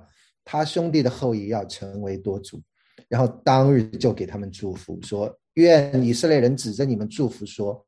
[0.44, 2.61] 他兄弟的后裔要成为多族，
[3.08, 5.35] 然后当日就给他们祝福说。
[5.55, 7.87] 愿以色列人指着你们祝福说：“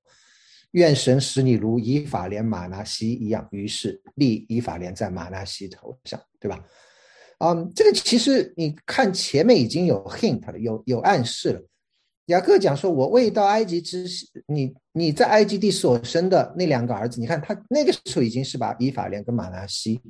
[0.73, 6.63] 愿神使你如以法莲、马拿西一样。”于是立以法莲在马拿西头上，对吧？
[7.39, 11.63] 嗯，这个其实你看前面已经有 hint 了，有有暗示了。
[12.27, 14.07] 雅各讲说：“我未到埃及之
[14.47, 20.01] 你你在埃及地所生的那两个儿子，你看他那个时候已经是把以法莲跟马拿西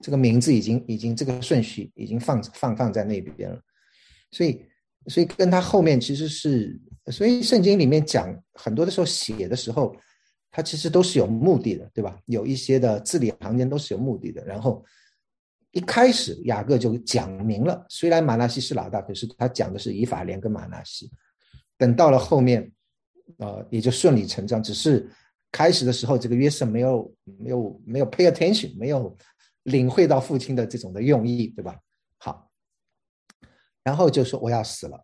[0.00, 3.58] 这个名字已经已经这个顺序已经放放放在那边了，
[4.30, 4.62] 所以。”
[5.06, 9.96] 所以跟他后面其实是，所以圣经里面讲很多的时候写的时候，
[10.50, 12.18] 他其实都是有目的的，对吧？
[12.26, 14.44] 有一些的字里行间都是有目的的。
[14.44, 14.84] 然后
[15.72, 21.10] 一开始雅各就讲明了，虽然马纳西是老大，可是他讲的是以法莲跟马纳西。
[21.78, 22.70] 等到了后面，
[23.38, 24.62] 呃，也就顺理成章。
[24.62, 25.08] 只是
[25.50, 29.16] 开始的时候，这个约瑟没有没有没有 pay attention，没有
[29.62, 31.76] 领会到父亲的这种的用意，对吧？
[32.18, 32.50] 好。
[33.82, 35.02] 然后就说我要死了，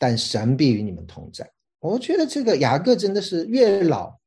[0.00, 1.46] 但神必与你们同在。
[1.78, 4.18] 我觉得这个雅各真的是越老，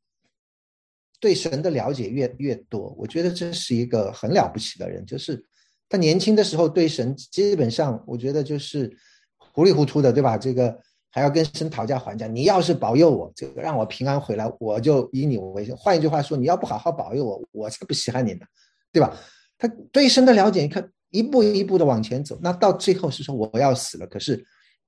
[1.20, 2.96] 对神的了解越越多。
[2.96, 5.44] 我觉得这是一个很了不起的人，就是
[5.90, 8.96] 他年轻的时候对神基本上，我觉得就是
[9.40, 10.38] 糊里糊涂的，对吧？
[10.38, 12.28] 这个还要跟神讨价还价。
[12.28, 15.76] 你要是保佑我，这个让我平安回来，我就以你为先。
[15.76, 18.46] 换一句话说，你要不好好保佑我，我才不稀罕你呢，
[18.92, 19.18] 对吧？
[19.58, 20.88] 他对神的了解，你看。
[21.14, 24.08] 一步一步的往前走，那到最后是说我要死了。
[24.08, 24.44] 可是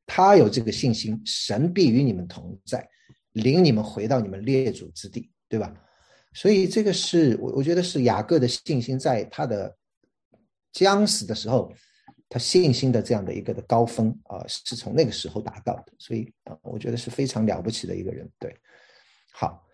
[0.05, 2.87] 他有这个信心，神必与你们同在，
[3.31, 5.73] 领你们回到你们列祖之地，对吧？
[6.33, 9.75] 所以这个是我我觉得是雅各的信心，在他的
[10.71, 11.71] 将死的时候，
[12.29, 15.93] 他信心的这样的一个的高峰啊，是从那个时候达到的。
[15.97, 18.29] 所以啊，我觉得是非常了不起的一个人。
[18.39, 18.55] 对，
[19.31, 19.65] 好，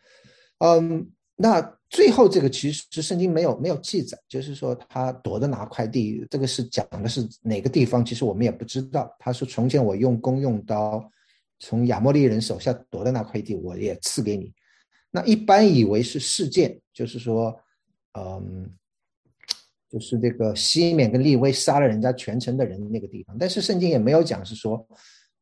[0.59, 1.11] 嗯。
[1.41, 9.11] 那最后这个其实圣经没有没有记载，就是说他夺的哪块地，这个是讲的是哪个地方，其实我们也不知道。
[9.17, 11.03] 他说从前我用弓用刀
[11.57, 14.53] 从亚摩利人手下夺的那块地，我也赐给你。
[15.09, 17.59] 那一般以为是事件，就是说，
[18.19, 18.69] 嗯，
[19.89, 24.87] 就是这个西缅跟利威杀了人家全城的人那个地方，但是圣经也没有讲是说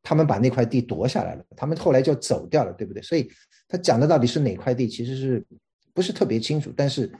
[0.02, 3.02] 他们把那块地夺下来了，他们后来就走掉了，对不对？
[3.02, 3.30] 所以
[3.68, 5.46] 他讲的到底是哪块地，其实是。
[5.94, 7.12] 不是特别清楚，但是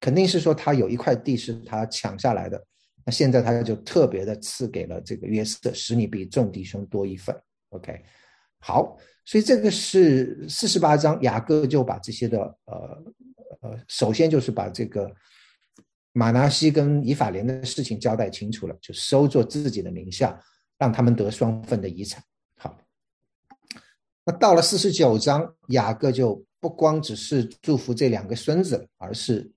[0.00, 2.60] 肯定是说他有一块地是他抢下来的，
[3.04, 7.34] 那现在他就特别的赐给了这个约瑟，使你比众弟兄多一份。
[7.68, 8.04] OK，
[8.58, 13.04] 好，所以这个是四十八章，雅各就把这些的呃
[13.60, 15.08] 呃，首先就是把这个
[16.12, 20.38] 马拿西跟以法莲的事情交代清楚了，就收作自己的名下，
[20.78, 22.22] 让他们得双份的遗产。
[22.56, 22.76] 好，
[24.24, 26.44] 那到了四十九章，雅各就。
[26.62, 29.50] 不光只是祝福这两个孙子，而是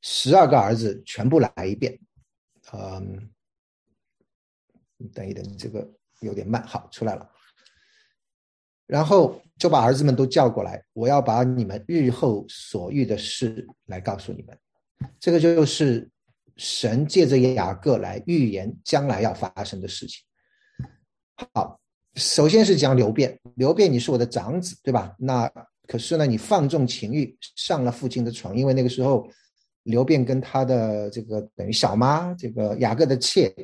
[0.00, 2.00] 十二个儿子全部来一遍。
[2.72, 3.28] 嗯，
[5.12, 5.86] 等一等，这个
[6.20, 6.66] 有点慢。
[6.66, 7.30] 好，出来了。
[8.86, 14.58] 然后就把儿子们都叫过来，我要把你们日后所遇的事来告诉你们。
[15.20, 16.10] 这个就是
[16.56, 20.24] 神借着雅各来预言将来要发生的事情。
[21.52, 21.78] 好，
[22.14, 25.14] 首先是讲刘辩，刘辩你是我的长子，对吧？
[25.18, 25.52] 那
[25.86, 29.28] 可是呢，你放纵情欲，上了父亲的床，因为那个时候
[29.84, 33.54] 刘辩跟他的这个等于小妈，这个雅各的妾，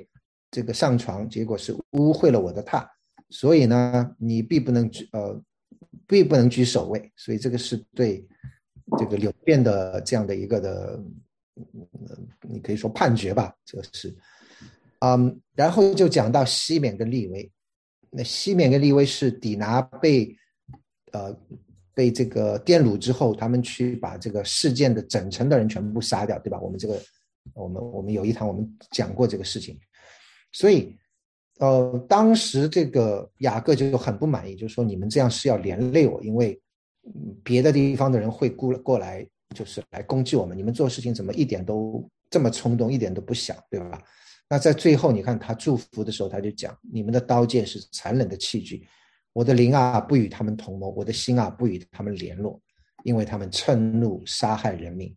[0.50, 2.86] 这个上床，结果是污秽了我的榻，
[3.30, 5.42] 所以呢，你必不能居呃，
[6.06, 8.24] 必不能居首位，所以这个是对
[8.96, 11.02] 这个刘辩的这样的一个的，
[12.42, 14.16] 你可以说判决吧，这个是，
[15.00, 17.50] 嗯，然后就讲到西缅跟利威，
[18.10, 20.36] 那西缅跟利威是底拿被
[21.10, 21.36] 呃。
[21.94, 26.58] 被这个电掳之后，他们去把这个事件的整层的人全部杀掉，对吧？
[26.60, 27.00] 我们这个，
[27.54, 29.78] 我们我们有一堂我们讲过这个事情，
[30.52, 30.96] 所以，
[31.58, 36.60] 呃，当时这个雅各就很不满意，就是说你们这样是要连累我，因为
[37.42, 40.56] 别的地方的人会过过来，就是来攻击我们。
[40.56, 44.02] 你们做事情怎么一点都这么冲动，一点都不想，对吧？
[44.48, 48.86] 那在最后，你看他祝福的时候，他就讲：你们的刀剑是残忍的器具，
[49.32, 52.60] 我的灵啊，不与他们同谋，我的心啊，不与他们联络，
[53.04, 55.08] 因为他们趁怒杀害人民，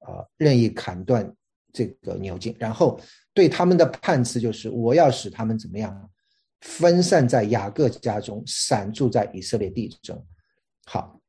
[0.00, 1.28] 啊、任意砍断
[1.72, 3.00] 这个牛筋，然后
[3.34, 6.10] 对他们的判词就是：我要使他们怎么样？
[6.60, 10.24] 分散在雅各家中，散住在以色列地中。
[10.84, 11.20] 好，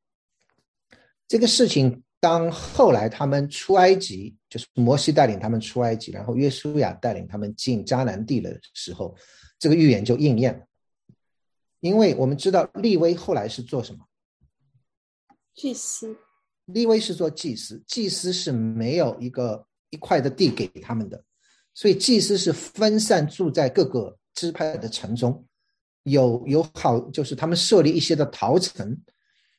[1.26, 9.12] 这个事情当后来他们出埃及，就是摩西带领他们出埃及，然后约书亚带领他们进迦南地的时候，
[9.58, 10.64] 这个预言就应验了。
[11.84, 14.02] 因为我们知道利威后来是做什么？
[15.54, 16.16] 祭司，
[16.64, 21.22] 利威是做祭司，祭司是没有一个一块的地给他们的，
[21.74, 25.44] 所以祭司是分散住在各个支派的城中，
[26.04, 28.98] 有有好就是他们设立一些的逃城，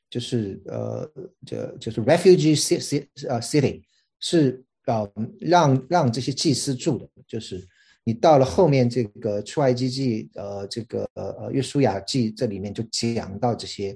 [0.10, 1.08] 就是呃
[1.46, 3.84] 这就是 refugee city 呃 city
[4.20, 5.08] 是呃
[5.40, 7.68] 让让这些祭司住的，就是
[8.06, 13.94] 你到了后面这个出埃及记呃这个呃呃约书亚记这里面就讲到这些。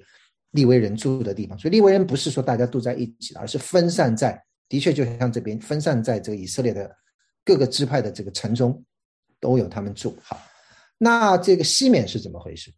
[0.53, 6.91] 利威人住的地方，所以利威人不是说大家都在一起，而是分散在，的确就像这边分散在这个以色列的
[7.45, 8.83] 各个支派的这个城中，
[9.39, 10.17] 都有他们住。
[10.23, 10.41] 好，
[10.97, 12.73] 那这个西缅是怎么回事？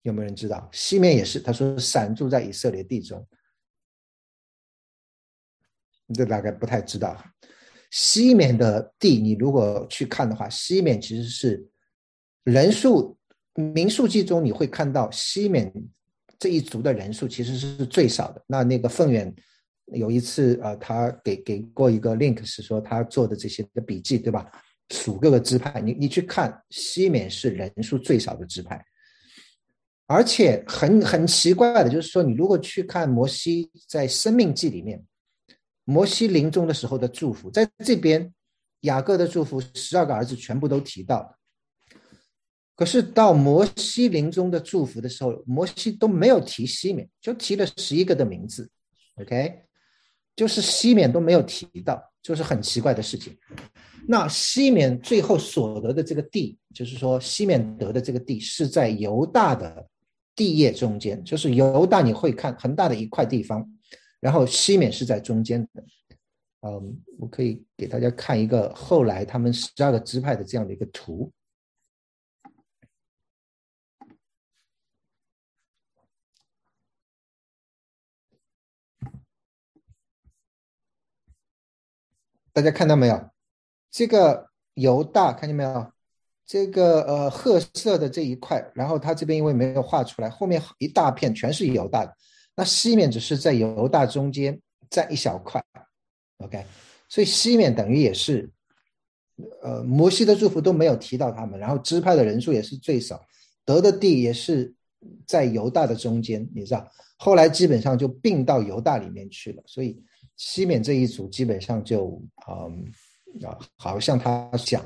[0.00, 0.66] 有没有人知道？
[0.72, 3.28] 西缅也是，他说散住在以色列地中，
[6.14, 7.22] 这大概不太知道。
[7.94, 11.64] 西缅的地，你如果去看的话，西缅其实是
[12.42, 13.16] 人数，
[13.54, 15.72] 民数记中你会看到西缅。
[16.40, 18.42] 这一族的人数其实是最少的。
[18.48, 19.32] 那那个凤远
[19.92, 24.50] 有一次，呃，他给给过一个 link，是说他做的这些的笔记，对吧？
[24.90, 28.84] 数各个支派，你你去看，西缅是人数最少的支派，
[30.08, 35.00] 而且很很奇怪的，就是说，你如果去看摩西在生命记里面，
[35.84, 38.32] 摩西临终的时候的祝福，在这边
[38.80, 41.38] 雅各的祝福，十二个儿子全部都提到。
[42.76, 48.68] 可是到摩西临终的祝福的时候，摩西都没有提西缅，就提了十一个的名字
[49.16, 49.62] ，OK，
[50.34, 53.38] 就是西缅都没有提到，就是很奇怪的事情。
[54.08, 59.86] 那西缅最后所得的这个地，就是说西缅得的这个地是在犹大的
[60.34, 63.66] 地业中间，就是犹大你会看很大的一块地方，
[64.24, 65.84] 然后西缅是在中间的。
[66.62, 71.30] 嗯，我可以给大家看一个后来他们十二个支派的这样的一个图。
[82.50, 83.30] 大家看到没有？
[83.90, 85.92] 这个犹大看见没有？
[86.46, 92.16] 这个呃褐色的这一块，然后它这边因为没有画出来，后面一大片全是犹大的。
[92.56, 95.64] 那西面只是在犹大中间占一小块
[96.38, 96.64] ，OK。
[97.08, 98.50] 所以西面等于也是，
[99.62, 103.24] 呃，摩西的祝福都没有提到他们，然后支派的人数也是最少，
[103.64, 104.74] 得的地也是
[105.26, 106.90] 在犹大的中间，你知道？
[107.16, 110.02] 后来基本上就并到犹大里面去了，所以。
[110.36, 112.84] 西缅这一组基本上就，嗯
[113.46, 114.84] 啊，好像他讲，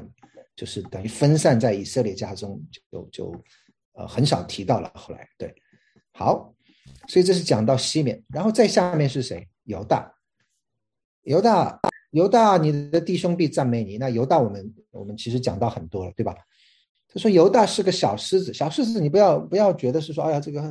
[0.54, 3.44] 就是等于分散在以色列家中，就就
[3.94, 4.92] 呃很少提到了。
[4.94, 5.54] 后来对，
[6.12, 6.54] 好，
[7.06, 9.48] 所以这是讲到西缅，然后再下面是谁？
[9.64, 10.12] 犹大，
[11.22, 11.78] 犹大，
[12.10, 13.98] 犹大，你的弟兄必赞美你。
[13.98, 16.34] 那犹大，我们我们其实讲到很多了，对吧？
[17.08, 20.62] 他说犹大是个小狮子，小狮子，你不要不要觉得是说，哎呀，这个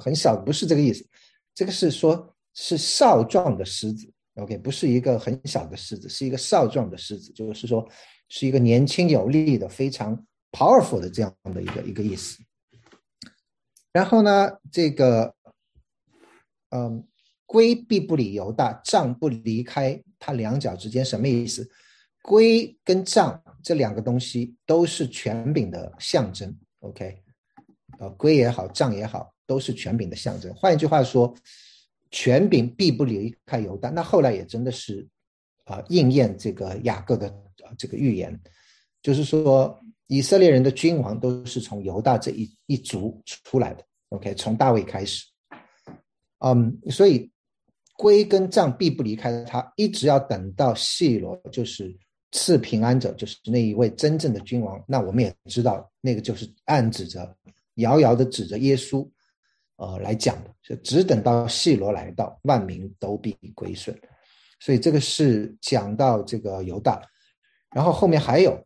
[0.00, 1.04] 很小，不是这个意思，
[1.54, 2.34] 这个是说。
[2.52, 7.88] 是少壮的狮子，OK，不是一个很小的狮子，是一个少壮的狮子，就是说
[8.28, 12.42] 是一个年轻有力的、非常 powerful 的这样的一个一个意思。
[13.92, 15.34] 然后呢，这个，
[16.70, 17.06] 嗯，
[17.46, 21.68] 龟必不离犹大，杖不离开他两脚之间，什么意思？
[22.22, 27.22] 龟跟杖这两个东西都是权柄的象征，OK，
[27.98, 30.54] 呃，龟也好，杖也好，都是权柄的象征。
[30.54, 31.34] 换一句话说。
[32.12, 35.06] 权柄必不离开犹大，那后来也真的是，
[35.66, 37.32] 啊，应验这个雅各的
[37.78, 38.36] 这个预言，
[39.00, 39.80] 就是说
[40.10, 43.84] 以色列人的君王都是从犹大这一一族出来的。
[44.08, 45.24] OK，从大卫开始，
[46.40, 47.30] 嗯，所以
[47.96, 51.96] 归跟杖必不离开他，一直要等到细罗，就是
[52.32, 54.82] 赐平安者，就是那一位真正的君王。
[54.88, 57.32] 那我们也知道，那个就是暗指着，
[57.76, 59.08] 遥遥的指着耶稣。
[59.76, 63.96] 呃，来讲的，就只等到细罗来到，万民都必归顺。
[64.58, 67.00] 所以这个是讲到这个犹大，
[67.70, 68.62] 然后后面还有，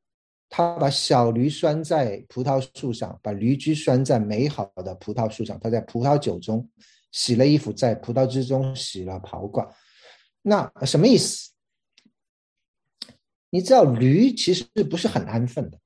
[0.56, 6.64] 他把小驴拴在葡萄树上，把驴驹拴在美好的葡萄树上，他在葡萄酒中
[7.10, 9.68] 洗了衣服，在葡萄汁中洗了袍褂。
[10.42, 11.50] 那什么意思？
[13.50, 15.78] 你知道驴其实不是很安分的，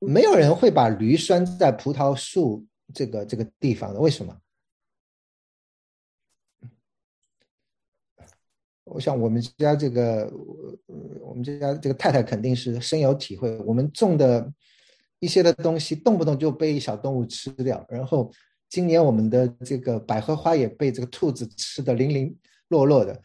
[0.00, 4.00] 没有人会把驴拴在葡萄树这个这个地方的。
[4.00, 4.36] 为什么？
[8.90, 10.30] 我想我们家这个，
[11.20, 13.56] 我们家这个太太肯定是深有体会。
[13.58, 14.50] 我们种的
[15.20, 17.84] 一些的东西，动不动就被小动物吃掉。
[17.88, 18.30] 然后
[18.68, 22.34] 今年我们的这个百合花也被这个兔子吃的零零
[22.68, 23.20] 落落的。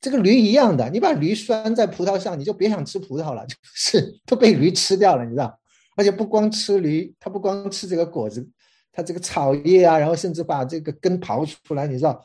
[0.00, 5.58] 这个驴一样的，你把驴拴在葡萄上，你就别想吃葡萄了， 就是都被驴吃掉了，你知道？
[5.96, 8.46] 而且不光吃驴，它不光吃这个果子，
[8.92, 12.22] 它这个草叶啊，然后甚至把这个根刨出来，你知道？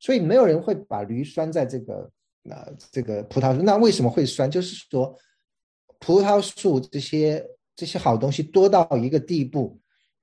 [0.00, 2.10] 所以没有人会把驴拴在这个
[2.48, 3.62] 呃这个葡萄树。
[3.62, 4.50] 那为什么会拴？
[4.50, 5.16] 就是说，
[6.00, 7.46] 葡萄树这些
[7.76, 9.78] 这些好东西多到一个地步，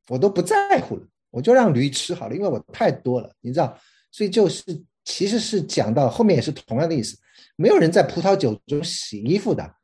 [0.09, 3.79] 我都不在乎了，我就让驴吃好了，因为我太多了，你知道？
[4.11, 4.63] 所以就是
[5.05, 7.15] 其实是讲到后面也是同样的意思，
[7.55, 9.75] 没有人在葡萄酒中洗衣服的。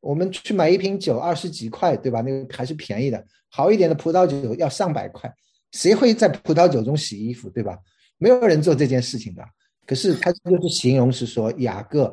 [0.00, 2.22] 我们去买一瓶酒二十几块，对吧？
[2.22, 5.32] 那个还是便宜的，好一点的葡萄酒要上百块，
[5.70, 7.78] 谁会在葡萄酒中洗衣服，对吧？
[8.22, 9.44] 没有人做这件事情的，
[9.84, 12.04] 可是他就是形容是说雅各，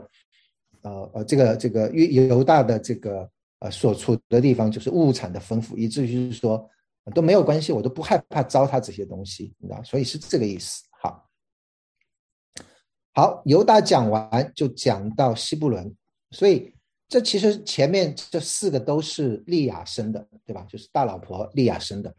[0.82, 3.30] 呃呃，这个这个犹犹大的这个
[3.60, 6.68] 呃所处的地方就是物产的丰富，以至于是说
[7.14, 10.84] 都没有关系，我都不害怕糟蹋这些东西，你知道，所以是这个意思。
[11.00, 11.30] 好，
[13.14, 15.96] 好，犹大讲完就讲到西布伦，
[16.32, 16.74] 所以
[17.08, 20.66] 这其实前面这四个都是利亚生的，对吧？
[20.68, 22.16] 就是大老婆利亚生的，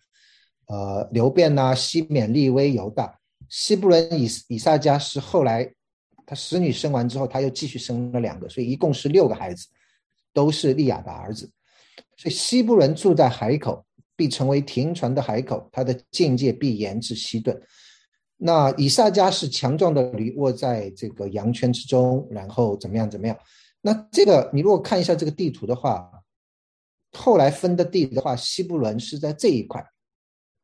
[0.66, 3.19] 呃，刘辩呐，西缅利威犹大。
[3.50, 5.68] 西布伦以以撒加是后来
[6.24, 9.66] 他使女生完之后，他又继续生了两个，所以一共是六个孩子，
[10.32, 11.50] 都是利亚的儿子。
[12.16, 13.84] 所以西布伦住在海口，
[14.14, 17.60] 必成为停船的海口，他的境界必延至西顿。
[18.36, 23.36] 那以撒加是强壮的驴卧在这个羊圈之中，然后怎么样怎么样？
[23.80, 26.08] 那这个你如果看一下这个地图的话，
[27.18, 29.84] 后来分的地的话，西布伦是在这一块，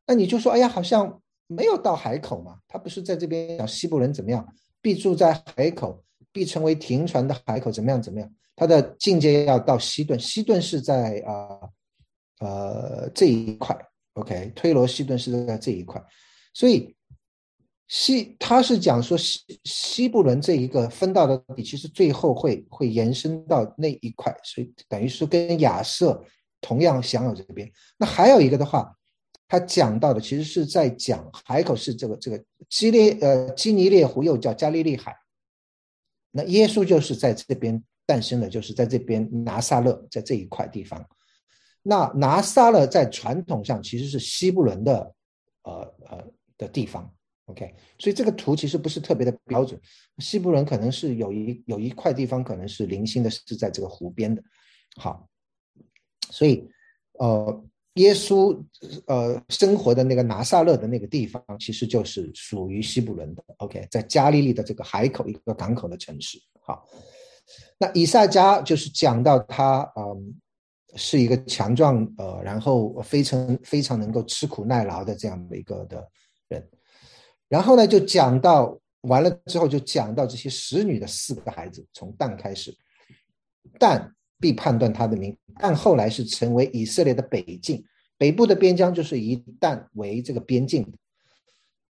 [0.07, 1.21] 那你就说，哎呀，好像。
[1.49, 2.59] 没有到海口嘛？
[2.67, 4.47] 他不是在这边讲西部人怎么样？
[4.83, 8.03] 必住在海口，必成为停船的海口，怎么样？
[8.03, 8.29] 怎么样？
[8.57, 11.61] 他的境界要到西顿，西顿是在啊
[12.41, 13.79] 呃这一块
[14.15, 16.03] ，OK，推罗西顿是在这一块，
[16.55, 16.97] 所以
[17.87, 26.25] 西他是讲说西西部伦这一个分到的底，其实最后会会延伸到那一块，所以等于是跟亚瑟
[26.61, 27.71] 同样享有这边。
[27.99, 28.96] 那还有一个的话。
[29.49, 35.17] 他讲到的其实是在讲海口是这个这个基列呃基尼列湖又叫加利利海，
[36.33, 41.09] 那耶稣就是在这边诞生的，就是在这边拿撒勒在这一块地方。
[41.83, 45.15] 那拿撒勒在传统上其实是西布伦的
[45.63, 46.25] 呃呃
[46.59, 47.09] 的地方
[47.45, 49.81] ，OK，所以这个图其实不是特别的标准。
[50.19, 54.43] 西布伦可能是有一有一块地方可能是零星的，是在这个湖边的。
[54.97, 55.29] 好，
[56.31, 56.69] 所以
[57.21, 57.65] 呃。
[57.97, 58.59] 耶稣，
[59.07, 63.43] 呃，生活的那个拿撒勒的那个地方，其实就是属于西布伦的。
[63.57, 66.39] OK，在加利利的这个海口一个港口的城市。
[66.61, 66.87] 好，
[67.79, 70.35] 那以赛加就是讲到他，嗯，
[70.95, 76.07] 是一个强壮，呃，然后非常非常能够吃苦耐劳的这样的一个的
[76.49, 76.69] 人。
[77.49, 82.77] 然后呢，就讲到完了之后，就讲到这些使女的四个孩子，从蛋开始，
[83.79, 84.13] 蛋。
[84.39, 87.83] 必判断他的名，但后来是成为以色列的北境，
[88.19, 90.87] 北部的边疆就是以旦为这个边境。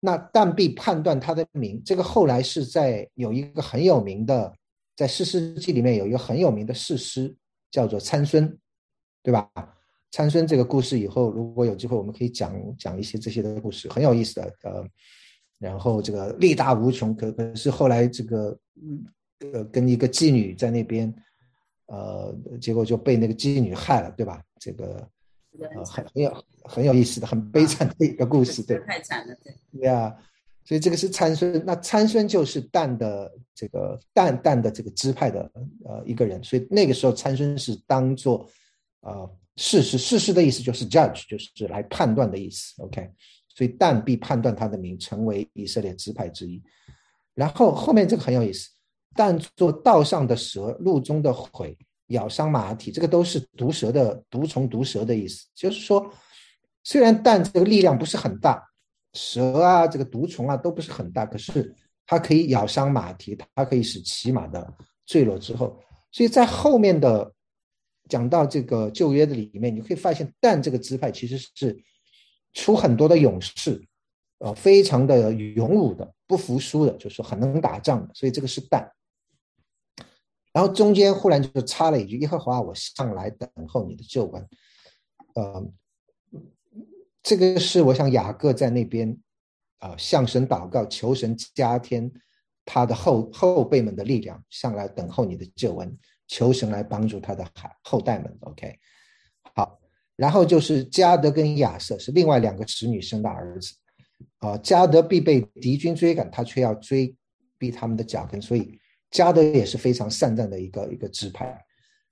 [0.01, 4.53] 那但必判断他的名，这个后来是在有一个很有名的，
[4.97, 7.33] 在士师记里面有一个很有名的士师，
[7.71, 8.57] 叫做参孙，
[9.21, 9.49] 对吧？
[10.11, 14.53] 参孙这个故事以后如果有机会，我们可以讲讲一些这些的故事，很有意思的。
[14.63, 14.85] 呃，
[15.59, 18.59] 然后这个力大无穷，可可是后来这个
[19.53, 21.13] 呃跟一个妓女在那边。
[21.93, 24.41] 呃，结果就被那个妓女害了，对吧？
[24.59, 25.07] 这个
[25.59, 28.79] 呃很很有很有意思的、很悲惨的一个故事，对。
[28.87, 29.55] 太惨了，对。
[29.79, 30.11] 对啊，
[30.65, 35.51] 所以这个是参孙，那参孙就是旦的这个旦旦的这个支派的
[35.85, 38.49] 呃一个人，所以那个时候参孙是当做
[39.01, 42.73] 呃事实，事实的意思就是 judge，就是来判断的意思。
[42.81, 43.07] OK，
[43.49, 46.59] 所以旦必判断他的名，成为以色列支派之一。
[47.35, 48.72] 然后后面这个很有意思。
[49.15, 51.75] 但做道上的蛇，路中的虺，
[52.07, 55.47] 咬伤马体，这个都是毒蛇的毒虫、毒蛇的意思。
[55.53, 56.11] 就是说，
[56.83, 58.63] 虽然蛋这个力量不是很大，
[59.13, 61.73] 蛇啊，这个毒虫啊都不是很大，可是
[62.05, 64.73] 它可以咬伤马蹄，它可以使骑马的
[65.05, 65.79] 坠落之后。
[66.11, 67.31] 所以在后面的
[68.09, 71.77] 讲到这个旧约的里面，你会发现蛋这个支派其实是
[72.53, 73.83] 出很多的勇士，
[74.39, 78.87] 呃，非常的勇武的，不服输的，就是很能打仗的，所以这个是但。
[80.53, 84.47] 然后中间忽然就插了一句：“耶和华，我上来等候你的救恩。”
[85.33, 85.67] 呃，
[87.23, 89.17] 这个是我想雅各在那边
[89.79, 92.11] 啊向神祷告，求神加添
[92.65, 95.97] 他的后后辈们的力量，上来等候你的救恩，
[96.27, 98.37] 求神来帮助他的孩后代们。
[98.41, 98.77] OK，
[99.55, 99.79] 好，
[100.15, 103.73] 然后就是加德跟亚瑟是另外两个侄女生的儿子
[104.37, 107.15] 啊，加德必被敌军追赶，他却要追
[107.57, 108.79] 逼他们的脚跟，所以。
[109.13, 111.63] 加德也是非常善战的一个一个支派，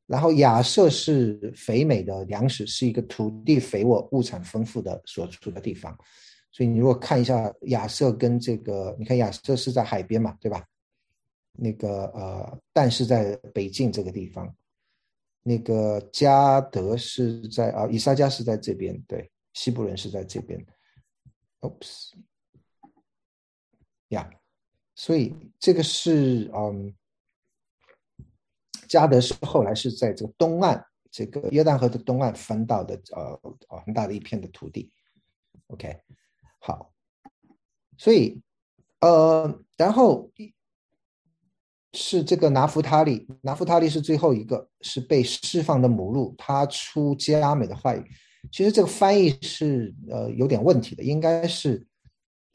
[0.05, 5.97] 然后亚瑟是肥美的粮食，是一个土地肥沃、物产丰富的所处的地方。
[6.51, 10.63] 所以你如果看一下亚瑟跟这个，你看亚瑟是在海边嘛，对吧？
[11.53, 14.55] 那个呃，但是在北境这个地方，
[15.43, 20.63] 那个加德是在啊，以撒加是在这边，对，西部人是在这边。
[21.61, 22.11] Oops，
[24.09, 24.29] 呀。
[24.93, 26.93] 所以这个是嗯，
[28.87, 33.41] 加德是后来是在这个东岸，这个约旦河的东岸分到的呃
[33.83, 34.91] 很大的一片的土地。
[35.67, 35.97] OK，
[36.59, 36.91] 好，
[37.97, 38.41] 所以
[38.99, 40.29] 呃，然后
[41.93, 48.03] 是这个拿弗他利，拿弗他利是最后一个是被释放的母鹿，他出加美的话语，
[48.51, 51.87] 其实这个翻译是呃有点问题的，应该是。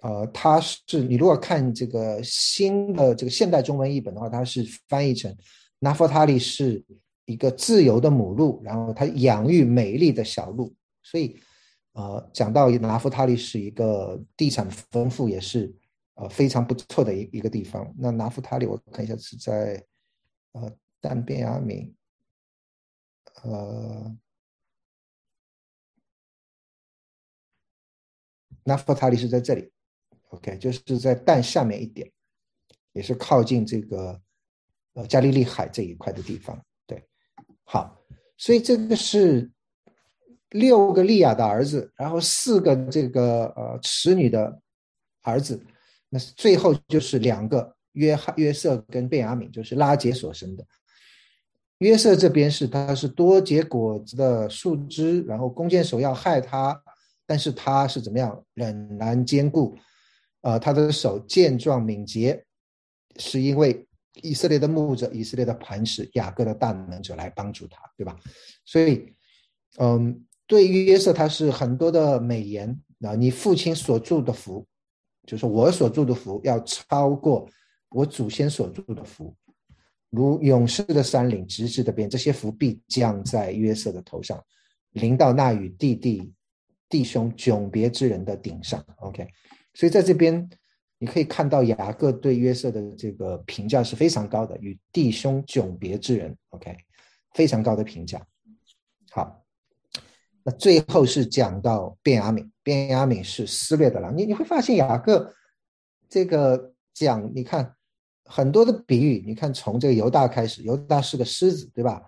[0.02, 5.34] 呃，它是你如果看这个新的这个现代中文译本的话，它是翻译成
[5.80, 6.84] “拿弗塔利是
[7.24, 10.72] 一个自由的母鹿，然后它养育美丽的小鹿”。
[11.02, 11.40] 所以，
[11.92, 15.74] 呃，讲到拿弗塔利是一个地产丰富，也是
[16.14, 17.92] 呃非常不错的一一个地方。
[17.98, 19.82] 那拿弗塔利，我看一下是在
[20.52, 20.70] 呃
[21.00, 21.94] 但便雅敏，
[23.44, 24.14] 呃，
[28.64, 29.72] 拿弗塔利是在这里。
[30.30, 32.10] OK，就是在蛋下面一点，
[32.92, 34.20] 也是靠近这个
[34.94, 36.60] 呃加利利海这一块的地方。
[36.86, 37.02] 对，
[37.64, 37.96] 好，
[38.36, 39.50] 所以这个是
[40.50, 44.60] 六个利亚的儿子，然后四个这个呃使女的
[45.22, 45.64] 儿子，
[46.08, 50.66] 那最后就是两个约翰约瑟跟贝雅敏，就是拉杰所生的。
[51.78, 56.82] 约瑟这边是他是多结果子的树枝，然后弓箭手要害他，
[57.26, 59.76] 但是他是怎么样忍然坚固。
[60.42, 62.44] 呃，他的手健壮敏捷，
[63.16, 63.84] 是因为
[64.22, 68.16] 以色列的牧者、以色列的磐石、雅各的大能者来帮助他，对吧？
[68.64, 69.12] 所以，
[69.78, 73.14] 嗯，对于约瑟，他是很多的美言啊。
[73.14, 74.64] 你父亲所住的福，
[75.26, 77.48] 就是我所住的福，要超过
[77.90, 79.34] 我祖先所住的福，
[80.10, 84.42] 如勇士的山岭、直直的边，这些福必降在约瑟的头上，
[84.92, 86.32] 临到那与弟弟、
[86.88, 88.82] 弟兄迥别之人的顶上。
[88.98, 89.28] OK。
[89.76, 90.48] 所以在这边，
[90.96, 96.74] 你可以看到雅各对约瑟的这个评价是非常高的，与弟兄迥别之人，OK，
[97.34, 98.26] 非常高的评价。
[99.10, 99.44] 好，
[100.42, 104.16] 那最后是讲到便雅悯，便雅悯是撕裂的狼。
[104.16, 105.30] 你你会发现雅各
[106.08, 107.76] 这个讲，你看
[108.24, 112.02] 很多的比喻，你看从这个犹大开始，犹大是个狮子，对吧？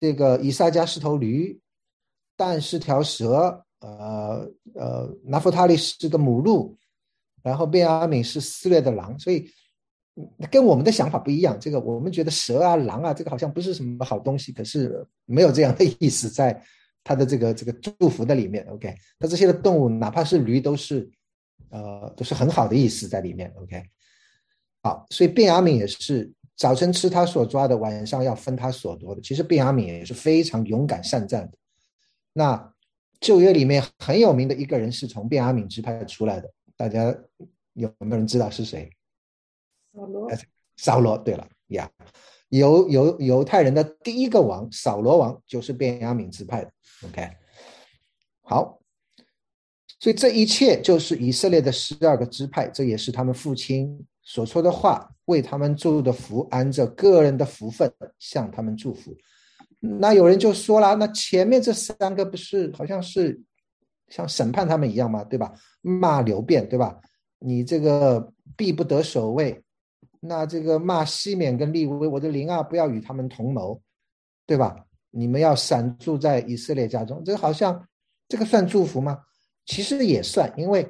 [0.00, 1.60] 这个以撒加是头驴，
[2.34, 3.66] 但是条蛇。
[3.80, 6.76] 呃呃，拿弗塔利是个母鹿，
[7.42, 9.48] 然后贝阿敏是撕裂的狼，所以
[10.50, 11.56] 跟我们的想法不一样。
[11.60, 16.60] 这个我们觉得蛇啊、狼啊，这个好像不是什么好东西，可是没有这样的意思在
[17.04, 18.66] 他的这个这个祝福的里面。
[18.68, 21.08] OK，那这些的动物，哪怕是驴，都是
[21.70, 23.52] 呃都是很好的意思在里面。
[23.62, 23.80] OK，
[24.82, 29.20] 好，所以贝阿敏也是早晨吃他所抓的，晚上要分他所夺的。
[29.22, 31.56] 其实贝阿敏也是非常勇敢善战的。
[32.32, 32.74] 那。
[33.20, 37.14] 旧约里面很有名的一个人是从便雅敏支派出来的，大家
[37.72, 38.90] 有没有人知道是谁？
[39.92, 40.30] 扫罗。
[40.76, 41.90] 扫罗，对了呀，
[42.50, 46.72] 犹犹犹太人的第一个王扫罗王就是便雅敏支派的。
[47.04, 47.28] OK，
[48.42, 48.80] 好，
[49.98, 59.16] 所以这一切就是以色列的十二个支派，这也是他们父亲所说的话，为他们祝的福，按着个人的福分向他们祝福。
[59.80, 63.40] 那有人就说了，那前面这三个不是好像是
[64.08, 65.22] 像审判他们一样吗？
[65.24, 65.54] 对吧？
[65.82, 66.98] 骂刘辩，对吧？
[67.38, 69.62] 你这个必不得守卫，
[70.20, 73.80] 那这个骂西缅跟利威，我的灵啊，不要与他们同谋，
[74.46, 74.84] 对吧？
[75.10, 77.88] 你们要散住在以色列家中，这好像
[78.26, 79.18] 这个算祝福吗？
[79.64, 80.88] 其实也算，因为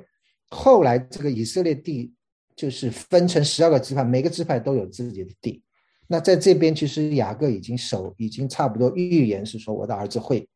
[0.48, 2.12] 后来这个以色列地
[2.56, 5.62] 就是分成十二个支派，每个支派都有自己的地。
[6.10, 10.48] 那在这边，其实雅各已经手，已经差不多预言是说，我的儿子会，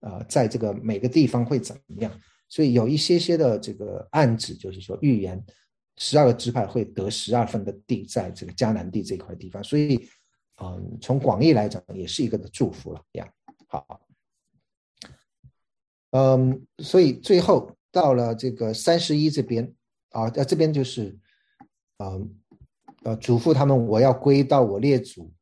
[0.00, 2.20] 呃，在这个每个地方会怎么样？
[2.48, 5.44] 所以有一些些的这个暗指，就是说预言
[5.96, 9.62] 十二个支派会得十二分的地，在这个迦南地这块地方。
[9.64, 10.08] 所以，
[10.62, 13.28] 嗯，从广义来讲，也是一个的祝福了呀。
[13.66, 14.00] 好，
[16.10, 19.74] 嗯，所以最后到了这个三十一这边
[20.10, 21.18] 啊，在这边就是，
[21.98, 22.32] 嗯，
[23.06, 25.32] 呃，嘱咐他们，我要归到我列祖。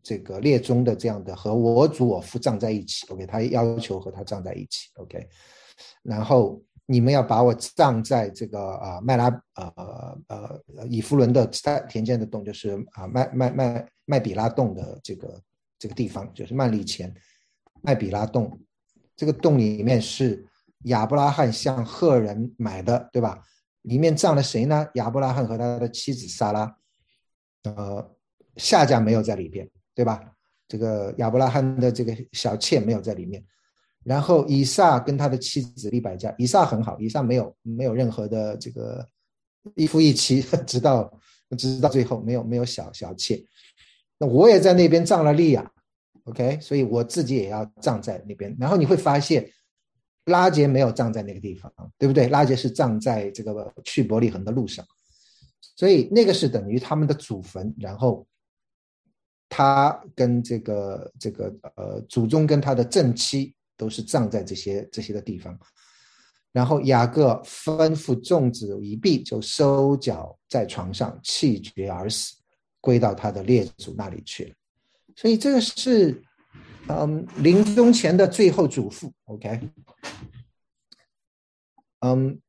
[0.00, 5.26] 这个列宗的这样的和我祖我父葬在一起，OK，他要求和他葬在一起，OK，
[6.02, 9.72] 然后你们要把我葬在这个啊麦拉呃
[10.28, 11.46] 呃呃以弗伦的
[11.88, 15.40] 田间的洞，就是啊麦麦麦麦比拉洞的这个
[15.78, 17.10] 这个地方，就是曼利前
[17.80, 18.60] 麦比拉洞，
[19.16, 20.46] 这个洞里面是
[20.82, 23.42] 亚伯拉罕向赫人买的，对吧？
[23.82, 24.86] 里面葬了谁呢？
[24.94, 26.76] 亚伯拉罕和他的妻子撒拉，
[27.64, 28.16] 呃，
[28.56, 29.68] 下家没有在里边。
[29.96, 30.20] 对吧？
[30.66, 33.40] 这个亚伯拉罕的这个小妾没有在里面，
[34.02, 39.08] 然后以撒跟他的妻子利百加，以撒很好，以撒没有没有任何的这个
[39.76, 41.08] 一夫一妻，直到
[41.56, 43.40] 直到最后没有没有小小妾。
[44.18, 45.70] 那我也在那边葬了利亚
[46.24, 48.52] ，OK，所以我自己也要葬在那边。
[48.58, 49.48] 然后你会发现，
[50.24, 52.26] 拉杰没有葬在那个地方，对不对？
[52.26, 54.84] 拉杰是葬在这个去伯利恒的路上，
[55.76, 58.26] 所以那个是等于他们的祖坟，然后。
[59.46, 65.56] 他跟这个这个呃祖宗跟他的正妻都是葬在这些这些的地方，
[66.50, 72.34] 然后雅各吩咐众子一毕，就收脚在床上气绝而死，
[72.80, 74.54] 归到他的列祖那里去了。
[75.14, 76.20] 所以这个是
[76.88, 79.70] 嗯临终前的最后嘱咐，OK，
[82.00, 82.40] 嗯，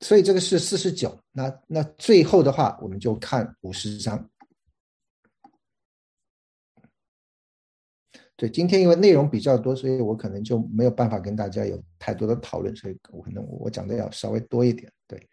[0.00, 1.20] 所以这个是四十九。
[1.36, 4.30] 那那最后的话，我们就看五十章。
[8.36, 14.90] 对，今天因为内容比较多，所以我可能就没有办法跟大家有太多的讨论，所以我可能我讲的要稍微多一点。
[15.06, 15.28] 对，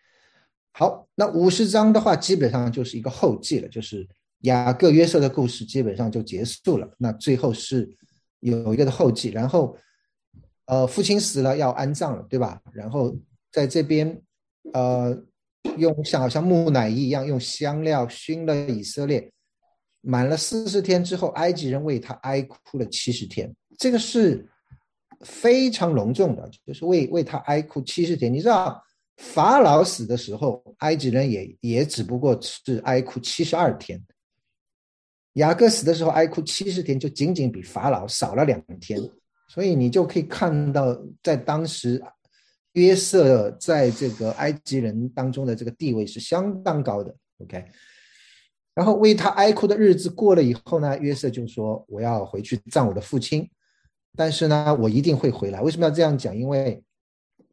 [0.73, 4.05] 好，那五十章的话，基本上就是一个后记了，就是
[4.39, 6.93] 雅各约瑟的故事基本上就结束了。
[6.97, 7.89] 那最后是
[8.41, 9.77] 有一个的后记，然后
[10.65, 12.61] 呃，父亲死了要安葬了，对吧？
[12.73, 13.17] 然后
[13.51, 14.21] 在这边
[14.73, 15.23] 呃，
[15.78, 19.32] 用像好像木乃伊一样用香料熏了以色列。
[20.01, 24.45] 满了四十天之后，埃及人为他哀哭了七十天，这个是
[25.22, 28.32] 非常隆重的，就是为为他哀哭七十天。
[28.34, 28.84] 你知道，
[29.16, 33.97] 法老死的时候，埃及人也也只不过是哀哭七十二天。
[35.36, 38.99] 雅各死的时候哀哭七十天，就仅仅比法老少了两天。
[39.47, 42.03] 所以你就可以看到，在当时
[42.74, 47.15] 约瑟在这个埃及人当中的这个地位是相当高的。
[47.39, 47.65] OK。
[48.76, 53.47] 然后为他哀哭的日子过了以后呢，约瑟就说：“我要回去葬我的父亲，
[54.15, 55.61] 但是呢，我一定会回来。
[55.61, 56.36] 为什么要这样讲？
[56.36, 56.84] 因为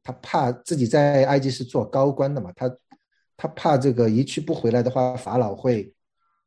[0.03, 2.75] 他怕自己在埃及是做高官的嘛，他
[3.37, 5.93] 他怕这个一去不回来的话，法老会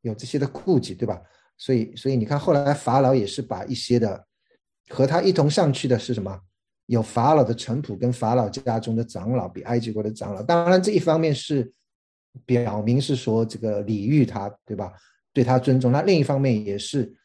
[0.01, 1.21] 有这些的顾忌，对吧？
[1.55, 4.25] 所以，所以你看，后来法老也是把一些的
[4.89, 6.41] 和他一同上去的是什么？
[6.93, 10.41] 有法老的臣仆跟法老家中的长老，比埃及国的长老。
[10.41, 11.71] 当然，这一方面是。”
[12.47, 14.91] 表明是说这个礼遇他，对吧？
[15.31, 15.91] 对他尊重。
[15.91, 17.15] 那另一方面也是，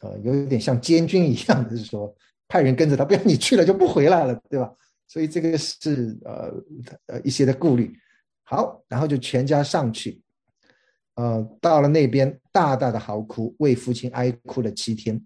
[0.00, 2.14] 呃，有点像监军一样的，是说
[2.46, 4.70] 派人跟着他，不然你去了就不回来了，对吧？
[5.08, 6.52] 所以这个是呃
[7.06, 7.90] 呃一些的顾虑。
[8.42, 10.20] 好，然后就全家上去，
[11.14, 15.18] 呃，到了那边大大的嚎哭，为父亲哀哭了七天，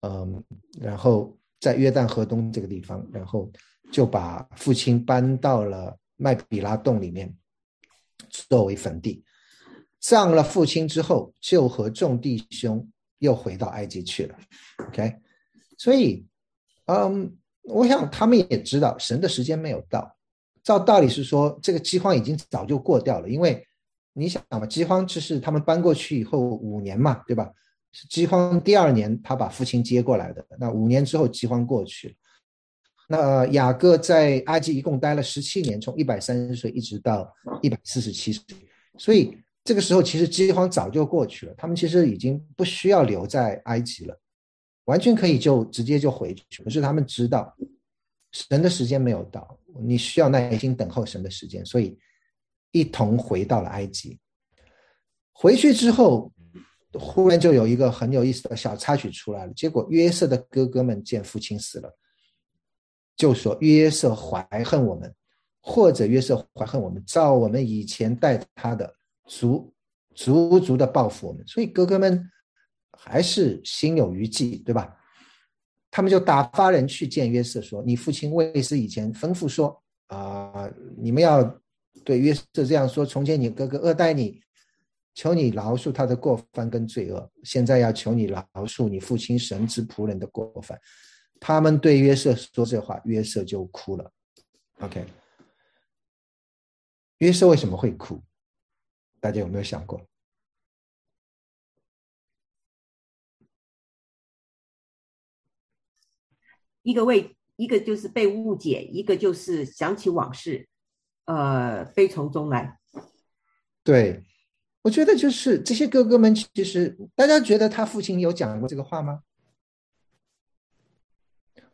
[0.00, 0.42] 嗯，
[0.80, 3.50] 然后在约旦河东这个地方，然后
[3.92, 7.34] 就把父亲搬到了麦比拉洞里面。
[8.30, 9.24] 作为坟地，
[10.00, 12.86] 葬了父亲之后，就和众弟兄
[13.20, 14.36] 又回到埃及去了。
[14.88, 15.16] OK，
[15.78, 16.26] 所以，
[16.86, 20.14] 嗯，我想他们也知道神的时间没有到。
[20.62, 23.66] 照道理是说，这个饥荒已经早就过掉了，因为
[24.12, 27.50] 你想嘛，饥荒就是他们搬过去以后五年嘛，对吧？
[28.00, 32.14] 是饥荒第二年他把父亲接过来的，那五年之后饥荒过去了。
[33.08, 37.28] 那雅各在埃及一共待了十七年，从一百三十岁一直到
[37.60, 38.44] 一百四十七岁，
[38.98, 44.16] 所以这个时候其实饥荒早就过去了，他们其实已经不需要留在埃及了，
[44.84, 46.62] 完全可以就直接就回去。
[46.62, 47.52] 可是他们知道
[48.30, 51.98] 神的时间没有到，你需要耐心等候神的时间，所以
[52.70, 54.20] 一同回到了埃及。
[55.32, 56.30] 回去之后，
[56.94, 61.94] 忽然就有一个很有意思的小插曲出来了，结果约瑟的哥哥们见父亲死了。
[63.16, 65.12] 就说约瑟怀恨我们，
[65.60, 68.94] 或者约瑟怀恨我们，照我们以前待他的，
[69.26, 69.74] 足
[70.14, 71.44] 足足的报复我们。
[71.46, 72.30] 所以哥哥们
[72.92, 74.94] 还是心有余悸，对吧？
[75.90, 81.42] 他们就打发人去见约瑟，说：“你父亲卫斯以前吩咐说，啊，你们要
[82.04, 84.40] 对约瑟这样说：从前你哥哥恶待你，
[85.18, 90.80] 求你饶恕他的过犯跟罪恶；现在要求你饶恕你父亲神之仆人的过犯。”
[91.40, 94.12] 他们对约瑟说这话，约瑟就哭了。
[94.78, 95.04] OK，
[97.18, 98.22] 约瑟为什么会哭？
[99.18, 100.06] 大家有没有想过？
[106.82, 110.68] 一个为一个就是被误解，一个就是想起往事，
[111.24, 112.78] 呃，悲从中来。
[113.82, 114.24] 对，
[114.88, 119.20] 我觉得就是这些哥哥们，其实大家觉得他父亲有讲过这个话吗？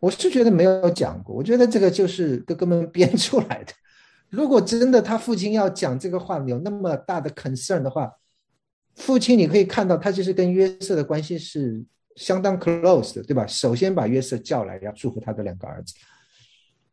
[0.00, 3.72] 我是觉得没有讲过，我觉得这个就是哥哥们编出来的。
[4.30, 8.10] 如果真的他父亲要讲这个话，有那么大的 concern 的话，
[8.96, 11.84] 父亲你可以看到他其实跟约瑟的关系是。
[12.16, 13.44] 相当 close 的，对吧？
[13.44, 15.92] 首先把约瑟叫来，要祝福他的两个儿子，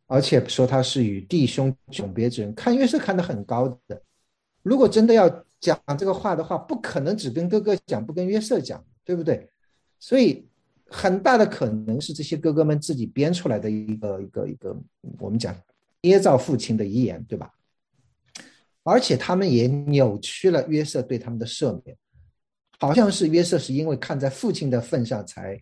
[0.08, 2.52] 而且说他是与弟兄永别之人。
[2.56, 4.02] 看约瑟看得很高的，
[4.64, 5.30] 如果真的要
[5.62, 9.48] 讲这个话的话，不可能只跟哥哥讲，不跟约瑟讲，对不对？
[10.00, 10.46] 所以
[10.88, 14.76] 很大的可能是这些哥哥们自己编出来的一个一个一个，
[15.20, 15.56] 我们讲
[16.02, 17.50] 捏造父亲的遗言，对吧？
[18.84, 21.96] 而且他们也扭曲了约瑟对他们的赦免。
[22.80, 25.62] 好像是约瑟是因为看在父亲的份上才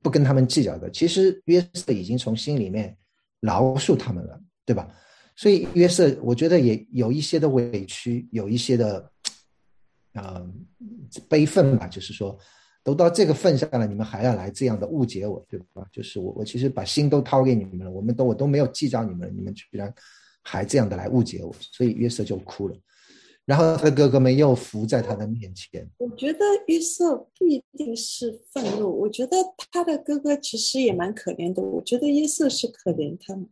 [0.00, 0.88] 不跟他们计较的。
[0.88, 2.96] 其实约瑟已经从心里面
[3.40, 4.88] 饶恕他们了，对吧？
[5.34, 9.10] 所以约瑟，我觉得也有一些的委屈，有一些的
[10.14, 10.42] 啊
[11.28, 11.86] 悲愤吧。
[11.86, 12.38] 就是说，
[12.82, 15.84] 都到这个份上了，你们还要来这样的误解我，对吧？
[15.92, 19.92] 就是我，我其实把心都掏给你们了，我们都我都没有计较你们，你们居然
[20.42, 22.76] 还这样的来误解我，所以约瑟就哭了。
[23.46, 25.88] 然后他的哥哥们又伏在他的面前。
[25.98, 26.38] 我觉得
[26.68, 29.36] 约瑟不一定是愤怒，我觉得
[29.72, 31.60] 他的哥哥其实也蛮可怜的。
[31.60, 33.48] 我觉得约瑟是可怜他们。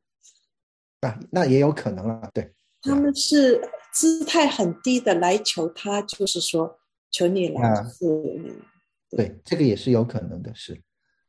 [1.00, 2.52] 啊，那也有可能了，对。
[2.80, 3.60] 他们是
[3.98, 6.78] 姿态很低的来求他，就是说
[7.10, 8.62] 求你来是。
[9.10, 10.80] 对，这个也是有可能的，是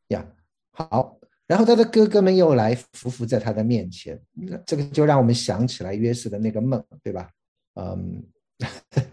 [0.09, 0.25] 呀。
[0.71, 1.17] 好，
[1.47, 4.21] 然后他的哥哥们又来匍匐在他的面前，
[4.65, 7.29] 这个就让我们想起来约瑟的那个梦，对吧？
[7.75, 8.23] 嗯。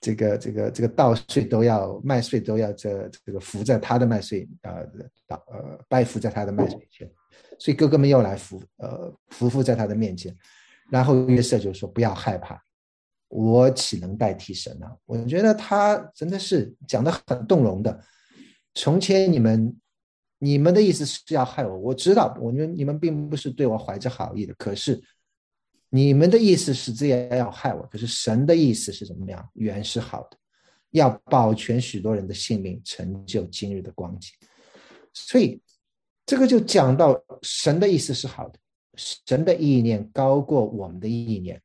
[0.00, 4.76] 这个这个这个稻穗都要麦穗都要这这个伏在他的麦穗啊，
[5.26, 7.10] 倒呃拜伏在他的麦穗前，
[7.58, 10.36] 所以哥哥们又来伏呃伏伏在他的面前，
[10.90, 12.62] 然后约瑟就说不要害怕，
[13.34, 14.86] 我岂能代替神呢？
[15.04, 18.00] 我觉得他真的是讲的很动容的。
[18.74, 19.76] 从前你们
[20.38, 25.02] 你们的意思是要害我，我知道，我们你们并不是对我怀着好意的，可是。
[25.90, 29.48] 你们的意思是这样要害我，可是神的意思是怎么样？
[29.52, 30.36] 原是好的，
[30.90, 34.32] 要保全许多人的性命，成就今日的光景。
[35.12, 35.62] 所以
[36.26, 38.58] 这个就讲到神的意思是好的，
[38.96, 41.62] 神的意念高过我们的意念，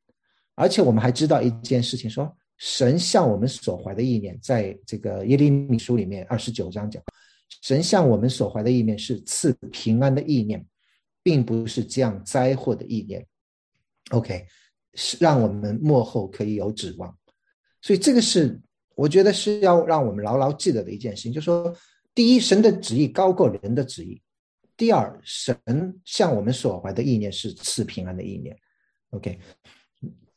[0.60, 7.02] 而且我们还知道一件事情，说神向我们所怀的意念，在这个耶利米书里面二十九章讲，
[7.62, 10.62] 神向我们所怀的意念是赐平安的意念，
[11.22, 13.26] 并不是降灾祸的意念。
[14.10, 14.44] OK，
[14.92, 17.16] 是让我们幕后可以有指望，
[17.80, 18.60] 所以这个是
[18.94, 21.74] 我觉得是要让我们牢牢记得的一件事情，就是说，
[22.14, 24.20] 第一，神的旨意高过人的旨意；
[24.76, 25.56] 第二，神
[26.04, 28.54] 向我们所怀的意念是赐平安的意念。
[29.10, 29.38] OK，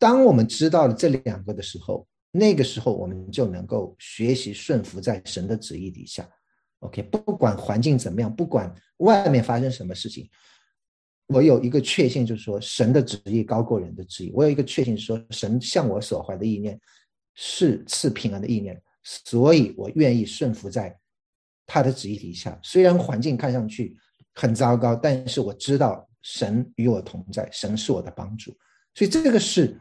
[0.04, 6.30] 当我们知道了这两个的时候，那个时候我们就能够学习顺服在神的旨意底下。
[6.80, 10.30] OK，不管环境怎么样，不管外面发生什么事情。
[11.28, 14.32] 我有一个确信，就是说神的旨意高过人的旨意。
[14.36, 16.78] 我有一个确信，说神向我所怀的意念
[17.34, 20.94] 是赐平安的意念，所以我愿意顺服在
[21.66, 22.60] 他的旨意底下。
[22.62, 23.96] 虽然环境看上去
[24.34, 28.54] 很糟糕，但是我知道神与我同在，神是我的帮助。
[28.96, 29.80] 所以这个是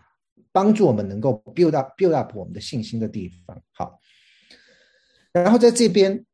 [0.52, 3.60] 帮助我们能够 build up build up 我们的信心的地方。
[3.72, 3.98] 好，
[5.32, 6.24] 然后在这边。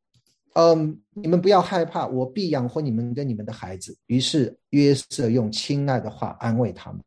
[0.54, 3.96] 嗯，你们不要害怕，我必养活你们跟你们的孩子。
[4.06, 7.00] 于是约瑟用亲爱的话安慰他们。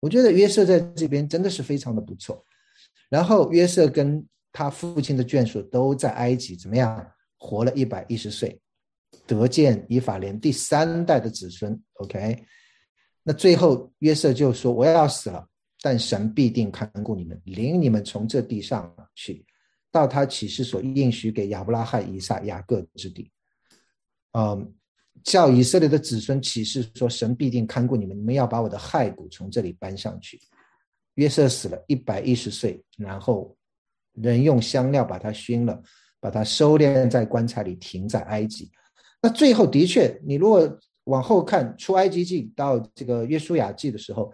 [0.00, 2.44] 我觉得约瑟在这边真的是非常的不错。
[3.08, 7.12] 然后约瑟跟他父亲的眷属都在埃及，怎么样？
[7.36, 8.60] 活了一百一十岁，
[9.24, 11.80] 得见以法莲第三代的子孙。
[11.94, 12.44] OK，
[13.22, 15.46] 那最后约瑟就说：“我要死了，
[15.82, 19.44] 但神必定看顾你们，领你们从这地上去。”
[19.92, 23.30] 到他启示所应许给亚伯拉罕、以撒、雅各之地，
[24.32, 24.72] 嗯，
[25.22, 30.40] 叫以色列的子孙启示说：神必定看顾你们，你们要把我的骸骨从这里搬上去。
[31.16, 33.54] 约瑟死了一百一十岁，然后
[34.14, 35.78] 人用香料把他熏了，
[36.18, 38.70] 把他收敛在棺材里，停在埃及。
[39.20, 44.32] 那最后的确，你如果往后看出埃及记到这个约书亚记的时候，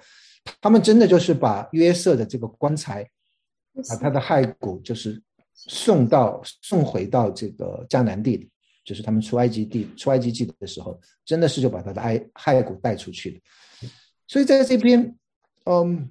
[0.61, 3.09] 他们真的就是把约瑟的这个棺材，
[3.88, 5.22] 把他的骸骨就是
[5.55, 8.49] 送到送回到这个迦南地，
[8.84, 13.40] 就是他们出埃及地出埃及记的时候，真的是就把他的骸骸骨带出去的。
[14.26, 15.16] 所以在这边，
[15.64, 16.11] 嗯，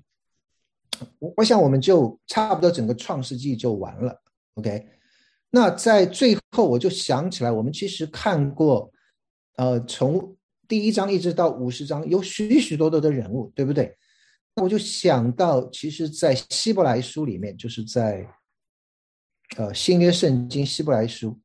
[1.19, 4.21] 我我想我们就差不多整个创世纪就完了。
[4.55, 4.87] OK，
[5.49, 8.91] 那在最后我就想起来，我们其实看过，
[9.55, 10.35] 呃，从
[10.67, 13.95] 第一章一直到五十章，有许许多多的人物，对不对？
[14.61, 18.27] 我就想到，其实，在希伯来书里面，就是在
[19.55, 21.39] 呃新约圣经希伯来书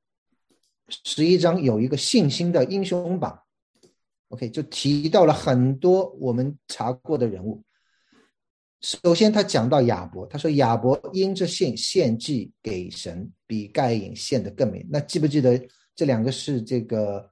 [0.88, 3.38] 十一章有一个信心的英雄榜
[4.28, 7.62] ，OK，就提到了很多我们查过的人物。
[8.80, 14.86] 首先，他讲到亚伯，他说亚伯因着信献祭给神，比盖隐献的更美。
[14.90, 15.62] 那记不记得
[15.94, 17.30] 这两个是这个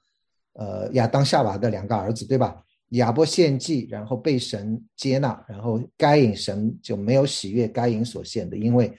[0.53, 2.63] 呃亚当夏娃的两个儿子，对吧？
[2.91, 8.93] 亚伯献祭，然后被神接纳，然后该隐神就没有喜悦该隐所献的，因为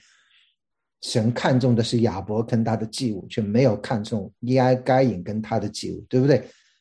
[1.00, 6.38] 神看重的是亚伯跟他的祭物，却没有看重耶哀该隐跟他的祭物，对不对？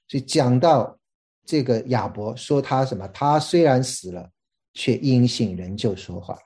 [0.08, 1.00] 所以讲到
[1.46, 3.08] 这个亚伯说他什么？
[3.10, 4.30] 他虽然死了。
[4.74, 6.40] 却因信仍旧说话。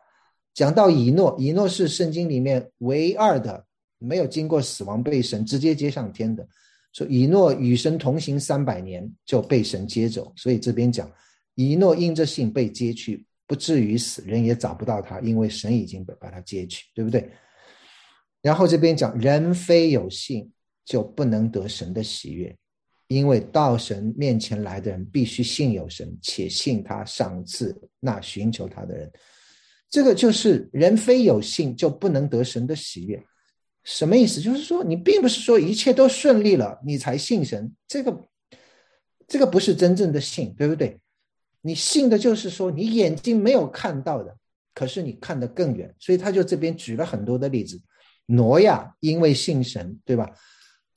[0.51, 3.63] 讲到以诺，以诺是圣经里面唯二的
[3.99, 6.43] 没有经过死亡被神直接接上天的。
[6.96, 11.12] 说以诺与神同行三百年就被神接走，所以这边讲
[11.56, 17.30] 以诺因着信被接去，不至于死，人也找不到他，因为神已经把他接去，对不对？
[18.41, 20.50] 然后这边讲人非有信
[20.86, 22.56] 就不能得神的喜悦。
[23.08, 29.12] 因为到神面前来的人必须信有神，且信他赏赐那寻求他的人。
[29.91, 33.24] 这个就是人非有信就不能得神的喜悦。
[33.86, 34.41] 什么意思？
[34.41, 38.19] 就是说你并不是说一切都顺利了你才信神，这个
[39.27, 40.99] 这个不是真正的信，对不对？
[41.61, 44.36] 你信的就是说你眼睛没有看到的，
[44.73, 45.95] 可是你看得更远。
[45.99, 47.79] 所以他就这边举了很多的例子。
[48.25, 50.29] 挪亚因为信神，对吧？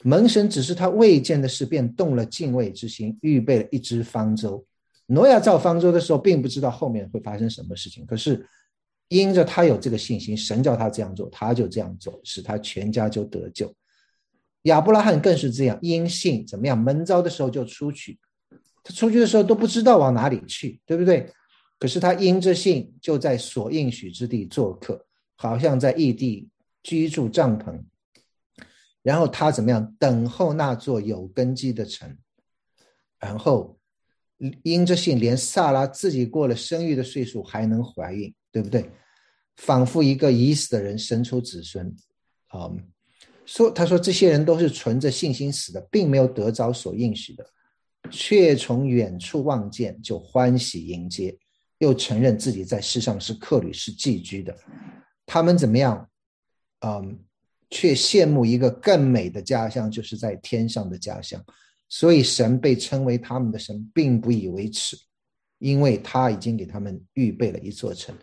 [0.02, 4.64] 门神只是他未见的事，便动了敬畏之心，预备了一只方舟。
[5.06, 8.46] 挪亚造方舟的时候，并不知道后面会发生什么事情，可是
[9.08, 13.74] 因着他有这个信心，神叫他这样做，他就这样做，使他全家就得救。
[14.62, 16.76] 亚伯拉罕更是这样，因信怎么样？
[16.76, 18.18] 门招的时候就出去，
[18.82, 21.32] 他出去的时候都不知道往哪里去，对不对？
[21.78, 25.06] 可是他因着信，就在所应许之地做客，
[25.36, 26.48] 好像在异地
[26.82, 27.80] 居住帐篷。
[29.02, 29.94] 然后他怎么样？
[29.98, 32.18] 等候那座有根基的城，
[33.20, 33.78] 然后
[34.62, 38.90] 因着信，连萨拉自己过了生育的岁数还能怀孕，对不对？
[39.56, 41.94] 仿佛一个已死的人生出子孙。
[42.48, 42.70] 啊，
[43.44, 47.46] 说他说这些人都是存着信心死的，并没有得着所应许的，
[48.10, 51.36] 却从远处望见就欢喜迎接，
[51.78, 54.56] 又承认自己在世上是客旅，是寄居的。
[55.26, 56.08] 他们怎么样？
[56.80, 57.18] 嗯。
[57.70, 61.38] 却羡慕一个更美的家乡，就是在天上的家乡。
[61.86, 64.96] 所以神被称为他们的神，并不以为耻，
[65.58, 68.14] 因为他已经给他们预备了一座城。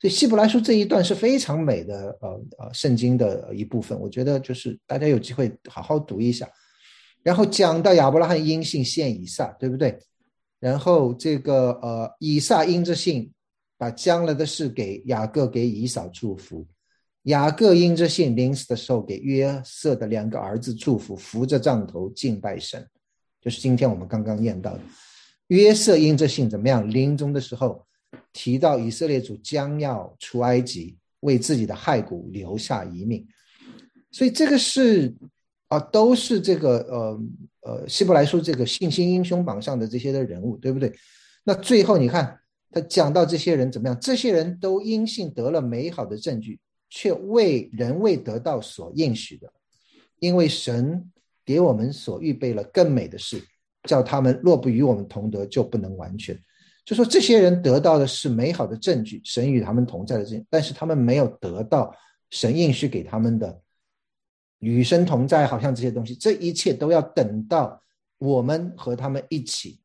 [0.00, 3.98] 所以希伯来书这一段是非常美的，呃呃，圣经的一部分。
[3.98, 6.48] 我觉得就是大家有机会好好读一下。
[7.24, 9.98] 然后讲到亚伯拉罕因信献以撒，对不对？
[10.60, 13.32] 然后这个呃，以撒因着信，
[13.76, 16.66] 把将来的事给雅各给以扫祝福。
[17.24, 22.86] 雅各因着信临死的时候，给约瑟的两个儿子祝福，扶着杖头敬拜神，
[23.40, 24.80] 就是今天我们刚刚念到的。
[25.48, 26.88] 约瑟因着信怎么样？
[26.88, 27.84] 临终的时候
[28.32, 33.26] 提到以色列主将要出埃及，为自己的骸骨留下一命。
[34.10, 35.14] 所以这个是
[35.68, 37.20] 啊，都是这个呃
[37.62, 40.90] 呃希伯来书这个信心英雄榜上的这些的人物，对不对？
[41.44, 42.40] 那最后你看
[42.70, 43.98] 他讲到这些人怎么样？
[44.00, 46.58] 这些人都因信得了美好的证据。
[46.90, 49.52] 却为仍未得到所应许的，
[50.20, 51.12] 因为神
[51.44, 53.44] 给我们所预备了更美的事，
[53.88, 56.38] 叫他们若不与我们同德，就不能完全。
[56.84, 61.94] 就说这些人得到的是美好的证据，神与他们同在的证据，但是他们没有得到
[62.30, 63.60] 神应许给他们的
[64.58, 67.82] 与神同在，好像这些东西，这一切都要等到
[68.18, 69.80] 我们和他们一起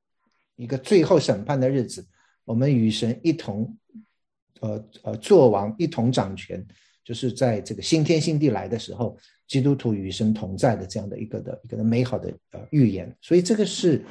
[0.58, 2.06] 一个最后审判的日子，
[2.43, 3.78] 我们与神一同，
[4.60, 6.66] 呃呃，作王，一同掌权。
[7.06, 9.18] 就是在这个新天新地来的时候，
[9.48, 14.04] 基督徒与神同在的这样的一个的一个美好的呃预言，所以这个是，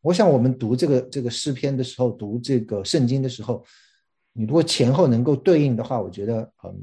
[0.00, 3.64] 我想我们读这个这个诗篇的时候，读这个圣经的时候，
[4.32, 6.74] 你如果前后能够对应的话，我觉得嗯，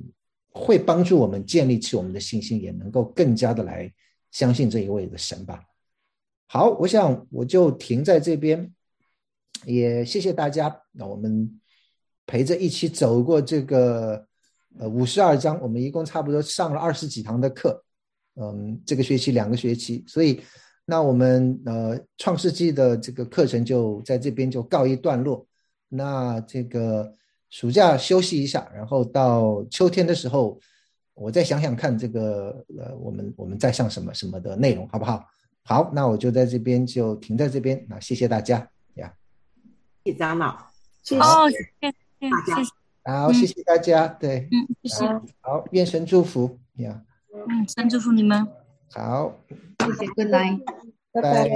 [0.50, 3.92] 会帮助我们建立起我们的信心，也能够更加的来
[4.32, 5.64] 相信这一位的神吧。
[6.48, 8.72] 好，我想我就停在这边，
[9.66, 10.82] 也谢谢大家。
[10.92, 11.60] 那我们
[12.26, 14.27] 陪着一起走过这个
[14.80, 17.84] 呃五十二章，我们一共差不多上了二十几堂的课，
[18.36, 20.42] 嗯，这个学期两个学期，所以
[20.86, 25.46] 那我们呃创世纪的这个课程就在这边就告一段落。
[25.90, 27.12] 那这个
[27.50, 30.60] 暑假休息一下，然后到秋天的时候，
[31.14, 35.26] 我再想想看这个呃我们我们再上什么什么的内容，好不好？
[35.64, 37.86] 好，那我就在这边就停在这边。
[37.90, 39.14] 那谢谢大家呀，
[40.04, 40.58] 谢谢长老，
[41.04, 41.22] 谢谢。
[41.22, 42.72] 哦，谢谢，谢谢，
[43.08, 44.06] 好，谢谢大家。
[44.06, 45.06] 对，嗯，谢谢，
[45.40, 47.02] 好，愿神祝福呀。
[47.48, 48.46] 嗯，神祝福你们，
[48.92, 49.34] 好，
[49.80, 50.60] 谢谢，Good night，
[51.14, 51.50] 拜拜。